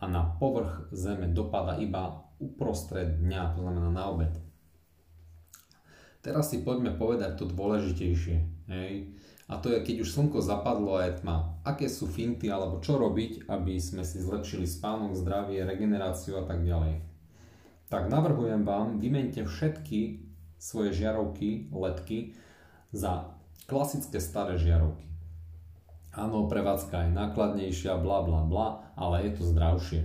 a 0.00 0.04
na 0.04 0.36
povrch 0.36 0.92
Zeme 0.92 1.32
dopada 1.32 1.80
iba 1.80 2.28
uprostred 2.36 3.24
dňa, 3.24 3.56
to 3.56 3.64
znamená 3.64 3.88
na 3.88 4.04
obed. 4.12 4.34
Teraz 6.20 6.52
si 6.52 6.64
poďme 6.64 6.96
povedať 6.96 7.36
to 7.36 7.44
dôležitejšie. 7.48 8.36
Hej? 8.68 9.12
A 9.44 9.60
to 9.60 9.68
je, 9.68 9.84
keď 9.84 10.08
už 10.08 10.12
slnko 10.12 10.40
zapadlo 10.40 10.96
a 10.96 11.04
je 11.04 11.20
tma. 11.20 11.60
Aké 11.68 11.92
sú 11.92 12.08
finty 12.08 12.48
alebo 12.48 12.80
čo 12.80 12.96
robiť, 12.96 13.44
aby 13.48 13.76
sme 13.76 14.00
si 14.00 14.24
zlepšili 14.24 14.64
spánok, 14.64 15.12
zdravie, 15.20 15.68
regeneráciu 15.68 16.40
a 16.40 16.48
tak 16.48 16.64
ďalej. 16.64 17.04
Tak 17.92 18.08
navrhujem 18.08 18.64
vám, 18.64 18.96
vymente 18.96 19.44
všetky 19.44 20.32
svoje 20.64 20.96
žiarovky, 20.96 21.68
ledky 21.68 22.32
za 22.88 23.36
klasické 23.68 24.16
staré 24.16 24.56
žiarovky. 24.56 25.04
Áno, 26.16 26.48
prevádzka 26.48 27.04
je 27.04 27.10
nákladnejšia, 27.12 28.00
bla 28.00 28.24
bla 28.24 28.48
bla, 28.48 28.88
ale 28.96 29.28
je 29.28 29.30
to 29.36 29.42
zdravšie. 29.44 30.02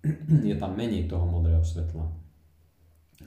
Je 0.48 0.56
tam 0.56 0.80
menej 0.80 1.12
toho 1.12 1.28
modrého 1.28 1.60
svetla. 1.60 2.08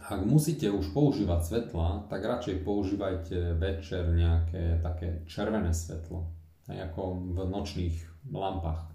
Ak 0.09 0.25
musíte 0.25 0.73
už 0.73 0.89
používať 0.89 1.45
svetla, 1.45 2.09
tak 2.09 2.25
radšej 2.25 2.65
používajte 2.65 3.53
večer 3.61 4.09
nejaké 4.09 4.81
také 4.81 5.21
červené 5.29 5.69
svetlo, 5.69 6.33
ako 6.65 7.01
v 7.37 7.37
nočných 7.45 8.25
lampách 8.33 8.89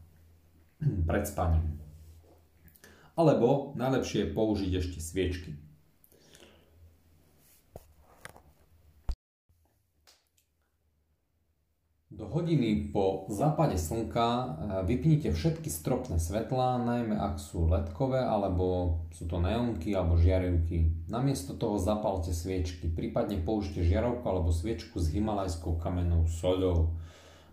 pred 1.09 1.23
spaním. 1.23 1.79
Alebo 3.15 3.79
najlepšie 3.79 4.27
je 4.27 4.35
použiť 4.35 4.73
ešte 4.75 4.99
sviečky. 4.99 5.68
Do 12.19 12.27
hodiny 12.27 12.91
po 12.91 13.31
západe 13.31 13.79
slnka 13.79 14.27
eh, 14.27 14.47
vypnite 14.83 15.31
všetky 15.31 15.71
stropné 15.71 16.19
svetlá, 16.19 16.75
najmä 16.83 17.15
ak 17.15 17.39
sú 17.39 17.71
ledkové, 17.71 18.19
alebo 18.19 18.99
sú 19.15 19.31
to 19.31 19.39
neonky 19.39 19.95
alebo 19.95 20.19
žiarivky. 20.19 21.07
Namiesto 21.07 21.55
toho 21.55 21.79
zapalte 21.79 22.35
sviečky, 22.35 22.91
prípadne 22.91 23.39
použite 23.39 23.87
žiarovku 23.87 24.27
alebo 24.27 24.51
sviečku 24.51 24.99
s 24.99 25.15
himalajskou 25.15 25.79
kamennou 25.79 26.27
soľou. 26.27 26.91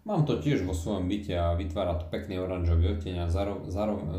Mám 0.02 0.26
to 0.26 0.42
tiež 0.42 0.66
vo 0.66 0.74
svojom 0.74 1.06
byte 1.14 1.38
a 1.38 1.54
vytvára 1.54 2.02
to 2.02 2.10
pekný 2.10 2.42
oranžový 2.42 2.98
oteň 2.98 3.26
a 3.26 3.28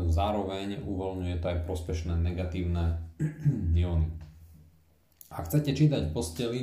zároveň 0.07 0.79
uvoľňuje 0.79 1.43
to 1.43 1.45
aj 1.47 1.59
prospešné 1.67 2.15
negatívne 2.23 3.03
ióny. 3.83 4.15
Ak 5.27 5.51
chcete 5.51 5.75
čítať 5.75 6.07
v 6.07 6.13
posteli, 6.15 6.61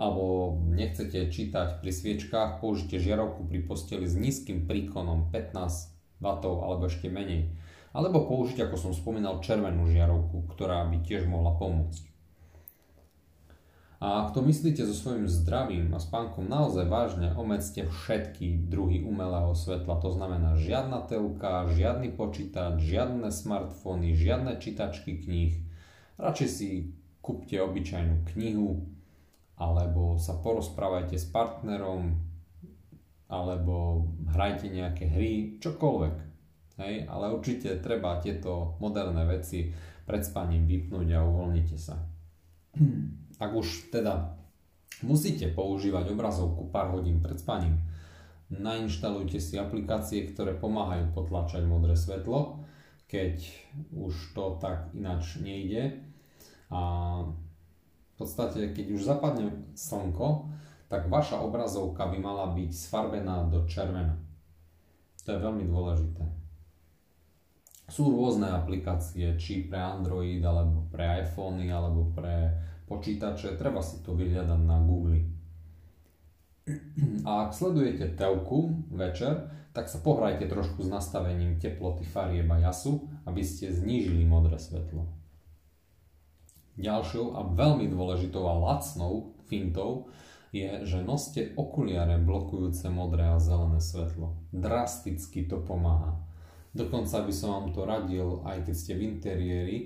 alebo 0.00 0.56
nechcete 0.72 1.28
čítať 1.28 1.84
pri 1.84 1.92
sviečkách, 1.92 2.64
použite 2.64 2.96
žiarovku 2.96 3.44
pri 3.44 3.60
posteli 3.68 4.08
s 4.08 4.16
nízkym 4.16 4.64
príkonom 4.64 5.28
15 5.28 6.00
W 6.20 6.26
alebo 6.64 6.88
ešte 6.88 7.12
menej. 7.12 7.52
Alebo 7.92 8.24
použiť, 8.24 8.64
ako 8.64 8.76
som 8.78 8.92
spomínal, 8.96 9.44
červenú 9.44 9.88
žiarovku, 9.90 10.46
ktorá 10.56 10.86
by 10.88 11.04
tiež 11.04 11.26
mohla 11.26 11.58
pomôcť. 11.58 12.06
A 14.00 14.24
ak 14.24 14.32
to 14.32 14.40
myslíte 14.40 14.80
so 14.88 14.96
svojím 14.96 15.28
zdravím 15.28 15.92
a 15.92 16.00
spánkom 16.00 16.48
naozaj 16.48 16.88
vážne, 16.88 17.36
omedzte 17.36 17.84
všetky 17.84 18.64
druhy 18.72 19.04
umelého 19.04 19.52
svetla. 19.52 20.00
To 20.00 20.08
znamená 20.08 20.56
žiadna 20.56 21.04
telka, 21.04 21.68
žiadny 21.68 22.16
počítač, 22.16 22.80
žiadne 22.80 23.28
smartfóny, 23.28 24.16
žiadne 24.16 24.56
čítačky 24.56 25.20
kníh. 25.20 25.52
Radšej 26.16 26.48
si 26.48 26.68
kúpte 27.20 27.60
obyčajnú 27.60 28.24
knihu, 28.32 28.88
alebo 29.60 30.16
sa 30.16 30.40
porozprávajte 30.40 31.20
s 31.20 31.28
partnerom, 31.28 32.16
alebo 33.28 34.08
hrajte 34.32 34.72
nejaké 34.72 35.06
hry, 35.12 35.60
čokoľvek. 35.60 36.16
Hej? 36.80 36.94
Ale 37.06 37.30
určite 37.30 37.76
treba 37.84 38.18
tieto 38.18 38.80
moderné 38.80 39.28
veci 39.28 39.68
pred 40.08 40.24
spaním 40.24 40.64
vypnúť 40.64 41.08
a 41.14 41.20
uvoľnite 41.22 41.76
sa. 41.76 42.00
Ak 43.36 43.52
už 43.52 43.92
teda 43.92 44.34
musíte 45.04 45.52
používať 45.52 46.10
obrazovku 46.10 46.72
pár 46.72 46.96
hodín 46.96 47.20
pred 47.20 47.36
spaním, 47.36 47.78
nainštalujte 48.50 49.38
si 49.38 49.60
aplikácie, 49.60 50.26
ktoré 50.26 50.58
pomáhajú 50.58 51.14
potlačať 51.14 51.62
modré 51.68 51.94
svetlo, 51.94 52.64
keď 53.06 53.44
už 53.94 54.34
to 54.34 54.58
tak 54.58 54.90
ináč 54.96 55.38
nejde. 55.38 56.02
A 56.70 56.80
podstate, 58.20 58.76
keď 58.76 58.86
už 58.92 59.00
zapadne 59.08 59.72
slnko, 59.72 60.52
tak 60.92 61.08
vaša 61.08 61.40
obrazovka 61.40 62.04
by 62.10 62.18
mala 62.20 62.52
byť 62.52 62.70
sfarbená 62.74 63.48
do 63.48 63.64
červena. 63.64 64.20
To 65.24 65.32
je 65.32 65.40
veľmi 65.40 65.64
dôležité. 65.64 66.24
Sú 67.90 68.10
rôzne 68.10 68.50
aplikácie, 68.50 69.34
či 69.34 69.66
pre 69.66 69.80
Android, 69.80 70.42
alebo 70.44 70.86
pre 70.92 71.26
iPhony, 71.26 71.70
alebo 71.72 72.10
pre 72.14 72.54
počítače. 72.86 73.58
Treba 73.58 73.82
si 73.82 74.02
to 74.02 74.14
vyhľadať 74.14 74.60
na 74.62 74.78
Google. 74.82 75.26
A 77.26 77.46
ak 77.46 77.54
sledujete 77.54 78.14
telku 78.14 78.70
večer, 78.90 79.50
tak 79.70 79.86
sa 79.86 80.02
pohrajte 80.02 80.50
trošku 80.50 80.82
s 80.82 80.90
nastavením 80.90 81.58
teploty 81.62 82.02
farieb 82.02 82.50
a 82.50 82.58
jasu, 82.58 83.06
aby 83.26 83.42
ste 83.42 83.70
znížili 83.70 84.26
modré 84.26 84.58
svetlo. 84.58 85.19
Ďalšou 86.80 87.36
a 87.36 87.44
veľmi 87.44 87.92
dôležitou 87.92 88.48
a 88.48 88.56
lacnou 88.56 89.36
fintou 89.44 90.08
je, 90.50 90.82
že 90.82 91.04
noste 91.04 91.54
okuliare 91.54 92.18
blokujúce 92.18 92.88
modré 92.90 93.28
a 93.28 93.38
zelené 93.38 93.78
svetlo. 93.78 94.40
Drasticky 94.50 95.46
to 95.46 95.62
pomáha. 95.62 96.18
Dokonca 96.72 97.22
by 97.22 97.32
som 97.34 97.48
vám 97.50 97.68
to 97.74 97.82
radil, 97.84 98.42
aj 98.46 98.66
keď 98.66 98.74
ste 98.74 98.92
v 98.94 99.04
interiéri 99.06 99.78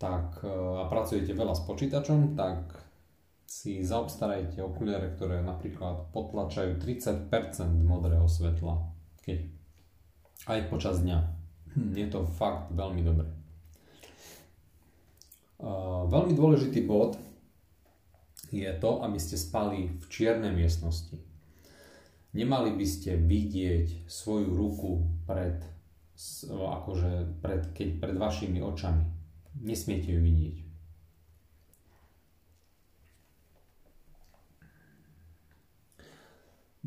tak, 0.00 0.42
e, 0.42 0.50
a 0.50 0.88
pracujete 0.88 1.32
veľa 1.32 1.54
s 1.54 1.62
počítačom, 1.62 2.34
tak 2.34 2.74
si 3.46 3.84
zaobstarajte 3.84 4.64
okuliare, 4.64 5.12
ktoré 5.12 5.44
napríklad 5.44 6.10
potlačajú 6.10 6.80
30% 6.80 7.28
modrého 7.84 8.24
svetla. 8.24 8.80
Keď 9.22 9.38
aj 10.48 10.60
počas 10.72 11.04
dňa. 11.04 11.18
Hm, 11.76 11.92
je 11.94 12.06
to 12.08 12.26
fakt 12.26 12.72
veľmi 12.72 13.04
dobré. 13.04 13.28
Veľmi 16.10 16.34
dôležitý 16.34 16.82
bod 16.82 17.14
je 18.50 18.68
to, 18.82 19.00
aby 19.06 19.16
ste 19.16 19.38
spali 19.38 19.94
v 19.94 20.04
čiernej 20.10 20.50
miestnosti. 20.50 21.16
Nemali 22.34 22.74
by 22.74 22.86
ste 22.88 23.16
vidieť 23.16 24.10
svoju 24.10 24.50
ruku 24.50 25.06
pred, 25.28 25.62
akože 26.50 27.38
pred, 27.38 27.70
keď 27.72 27.88
pred 28.02 28.16
vašimi 28.18 28.58
očami. 28.58 29.06
Nesmiete 29.62 30.10
ju 30.10 30.20
vidieť. 30.20 30.72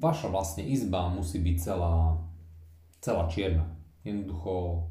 vaša 0.05 0.27
vlastne 0.29 0.63
izba 0.67 1.09
musí 1.09 1.39
byť 1.39 1.57
celá, 1.57 2.19
celá 3.01 3.25
čierna. 3.31 3.65
Jednoducho 4.05 4.85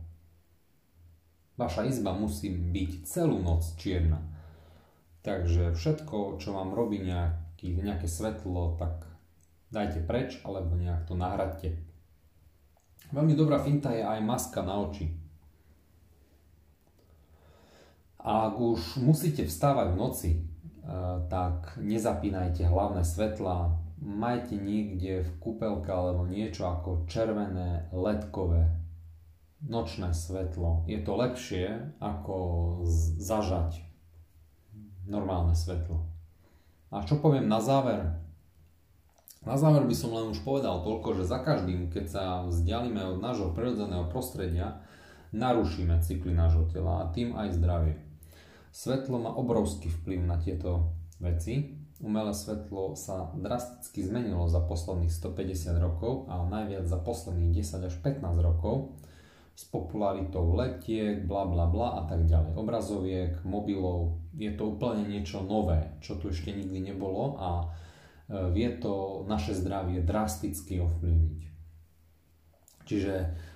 vaša 1.54 1.86
izba 1.86 2.14
musí 2.14 2.50
byť 2.50 3.06
celú 3.06 3.38
noc 3.38 3.62
čierna. 3.78 4.18
Takže 5.24 5.72
všetko, 5.72 6.36
čo 6.36 6.52
vám 6.52 6.76
robí 6.76 7.00
nejaký, 7.00 7.80
nejaké 7.80 8.04
svetlo, 8.10 8.76
tak 8.76 9.08
dajte 9.72 10.04
preč 10.04 10.36
alebo 10.44 10.76
nejak 10.76 11.08
to 11.08 11.14
nahradte. 11.16 11.80
Veľmi 13.14 13.32
dobrá 13.38 13.62
finta 13.62 13.94
je 13.94 14.04
aj 14.04 14.20
maska 14.20 14.60
na 14.60 14.84
oči. 14.84 15.08
A 18.24 18.48
ak 18.48 18.56
už 18.56 19.04
musíte 19.04 19.44
vstávať 19.44 19.92
v 19.92 20.00
noci, 20.00 20.30
eh, 20.34 20.42
tak 21.28 21.76
nezapínajte 21.76 22.64
hlavné 22.64 23.04
svetla, 23.04 23.76
majte 24.00 24.56
niekde 24.56 25.24
v 25.24 25.30
kúpelke 25.40 25.88
alebo 25.88 26.28
niečo 26.28 26.68
ako 26.68 27.08
červené 27.08 27.88
ledkové 27.92 28.83
nočné 29.64 30.12
svetlo. 30.12 30.84
Je 30.84 31.00
to 31.00 31.16
lepšie 31.16 31.96
ako 31.98 32.36
zažať 33.16 33.80
normálne 35.08 35.56
svetlo. 35.56 36.04
A 36.94 37.02
čo 37.02 37.18
poviem 37.18 37.48
na 37.48 37.58
záver? 37.58 38.20
Na 39.44 39.60
záver 39.60 39.84
by 39.84 39.96
som 39.96 40.14
len 40.16 40.32
už 40.32 40.40
povedal 40.40 40.80
toľko, 40.80 41.20
že 41.20 41.28
za 41.28 41.42
každým, 41.44 41.92
keď 41.92 42.04
sa 42.08 42.24
vzdialíme 42.48 43.00
od 43.16 43.18
nášho 43.20 43.52
prirodzeného 43.52 44.08
prostredia, 44.08 44.80
narušíme 45.36 46.00
cykly 46.00 46.32
nášho 46.32 46.64
tela 46.72 47.04
a 47.04 47.10
tým 47.12 47.36
aj 47.36 47.58
zdravie. 47.60 48.00
Svetlo 48.72 49.20
má 49.20 49.30
obrovský 49.36 49.92
vplyv 49.92 50.20
na 50.24 50.40
tieto 50.40 50.96
veci 51.20 51.84
Umelé 52.04 52.34
svetlo 52.34 52.98
sa 52.98 53.30
drasticky 53.32 54.02
zmenilo 54.02 54.50
za 54.50 54.58
posledných 54.60 55.08
150 55.08 55.78
rokov 55.78 56.26
a 56.26 56.42
najviac 56.42 56.90
za 56.90 56.98
posledných 56.98 57.54
10 57.64 57.86
až 57.86 57.94
15 58.02 58.44
rokov 58.44 58.98
s 59.54 59.62
popularitou 59.70 60.50
letiek, 60.58 61.22
bla 61.22 61.46
bla 61.46 61.70
bla 61.70 62.02
a 62.02 62.10
tak 62.10 62.26
ďalej. 62.26 62.58
Obrazoviek, 62.58 63.32
mobilov, 63.46 64.18
je 64.34 64.50
to 64.50 64.74
úplne 64.74 65.06
niečo 65.06 65.46
nové, 65.46 65.94
čo 66.02 66.18
tu 66.18 66.34
ešte 66.34 66.50
nikdy 66.50 66.90
nebolo 66.90 67.38
a 67.38 67.50
e, 67.62 67.66
vie 68.50 68.66
to 68.82 69.22
naše 69.30 69.54
zdravie 69.54 70.02
drasticky 70.02 70.82
ovplyvniť. 70.82 71.40
Čiže, 72.84 73.14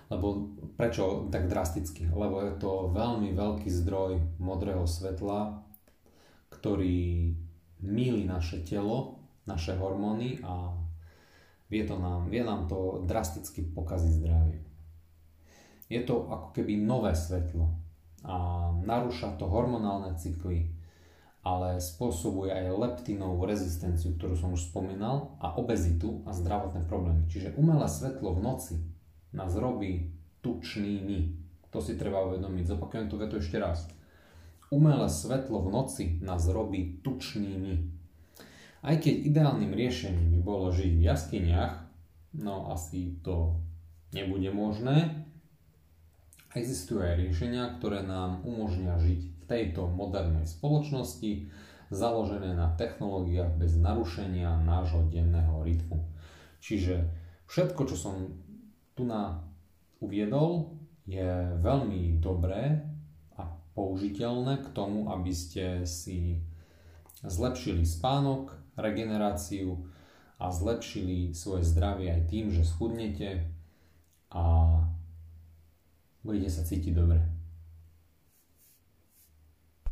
lebo 0.08 0.56
prečo 0.78 1.28
tak 1.28 1.50
drasticky? 1.50 2.08
Lebo 2.08 2.46
je 2.46 2.54
to 2.56 2.94
veľmi 2.94 3.34
veľký 3.34 3.68
zdroj 3.68 4.38
modrého 4.40 4.86
svetla, 4.86 5.66
ktorý 6.48 7.34
míli 7.82 8.22
naše 8.24 8.62
telo, 8.64 9.20
naše 9.44 9.76
hormóny 9.76 10.40
a 10.46 10.72
vie, 11.68 11.84
to 11.84 12.00
nám, 12.00 12.32
vie 12.32 12.40
nám 12.40 12.70
to 12.70 13.04
drasticky 13.04 13.66
pokaziť 13.66 14.12
zdravie. 14.24 14.58
Je 15.88 16.04
to 16.04 16.28
ako 16.28 16.52
keby 16.52 16.76
nové 16.76 17.16
svetlo 17.16 17.72
a 18.24 18.68
narúša 18.84 19.40
to 19.40 19.48
hormonálne 19.48 20.12
cykly, 20.20 20.68
ale 21.40 21.80
spôsobuje 21.80 22.52
aj 22.52 22.76
leptinovú 22.76 23.48
rezistenciu, 23.48 24.20
ktorú 24.20 24.36
som 24.36 24.52
už 24.52 24.68
spomínal, 24.68 25.32
a 25.40 25.56
obezitu 25.56 26.20
a 26.28 26.36
zdravotné 26.36 26.84
problémy. 26.84 27.24
Čiže 27.32 27.56
umelé 27.56 27.88
svetlo 27.88 28.36
v 28.36 28.40
noci 28.44 28.76
nás 29.32 29.56
robí 29.56 30.12
tučnými. 30.44 31.48
To 31.72 31.80
si 31.80 31.96
treba 31.96 32.24
uvedomiť. 32.28 32.64
Zopakujem 32.68 33.06
tú 33.08 33.16
vetu 33.16 33.40
ešte 33.40 33.56
raz. 33.56 33.88
Umelé 34.68 35.08
svetlo 35.08 35.64
v 35.64 35.68
noci 35.72 36.04
nás 36.20 36.44
robí 36.52 37.00
tučnými. 37.00 37.96
Aj 38.84 38.96
keď 39.00 39.14
ideálnym 39.32 39.72
riešením 39.72 40.38
by 40.38 40.40
bolo 40.44 40.68
žiť 40.68 40.92
v 41.00 41.06
jaskyniach, 41.06 41.74
no 42.36 42.68
asi 42.68 43.16
to 43.24 43.56
nebude 44.12 44.48
možné, 44.52 45.27
existujú 46.56 47.04
aj 47.04 47.20
riešenia, 47.20 47.76
ktoré 47.76 48.04
nám 48.04 48.44
umožnia 48.44 48.96
žiť 48.96 49.20
v 49.20 49.44
tejto 49.44 49.88
modernej 49.88 50.48
spoločnosti, 50.48 51.48
založené 51.88 52.52
na 52.52 52.72
technológiách 52.76 53.56
bez 53.56 53.76
narušenia 53.80 54.60
nášho 54.64 55.08
denného 55.08 55.64
rytmu. 55.64 56.04
Čiže 56.60 57.08
všetko, 57.48 57.80
čo 57.88 57.96
som 57.96 58.14
tu 58.92 59.08
na 59.08 59.40
uviedol, 60.00 60.76
je 61.08 61.56
veľmi 61.64 62.20
dobré 62.20 62.84
použiteľné 63.72 64.66
k 64.66 64.68
tomu, 64.74 65.06
aby 65.08 65.30
ste 65.30 65.86
si 65.86 66.42
zlepšili 67.22 67.86
spánok, 67.86 68.58
regeneráciu 68.74 69.86
a 70.42 70.50
zlepšili 70.50 71.30
svoje 71.30 71.62
zdravie 71.62 72.10
aj 72.10 72.22
tým, 72.26 72.50
že 72.50 72.66
schudnete 72.66 73.46
a 74.34 74.42
budete 76.22 76.50
sa 76.50 76.66
cítiť 76.66 76.92
dobre. 76.94 77.37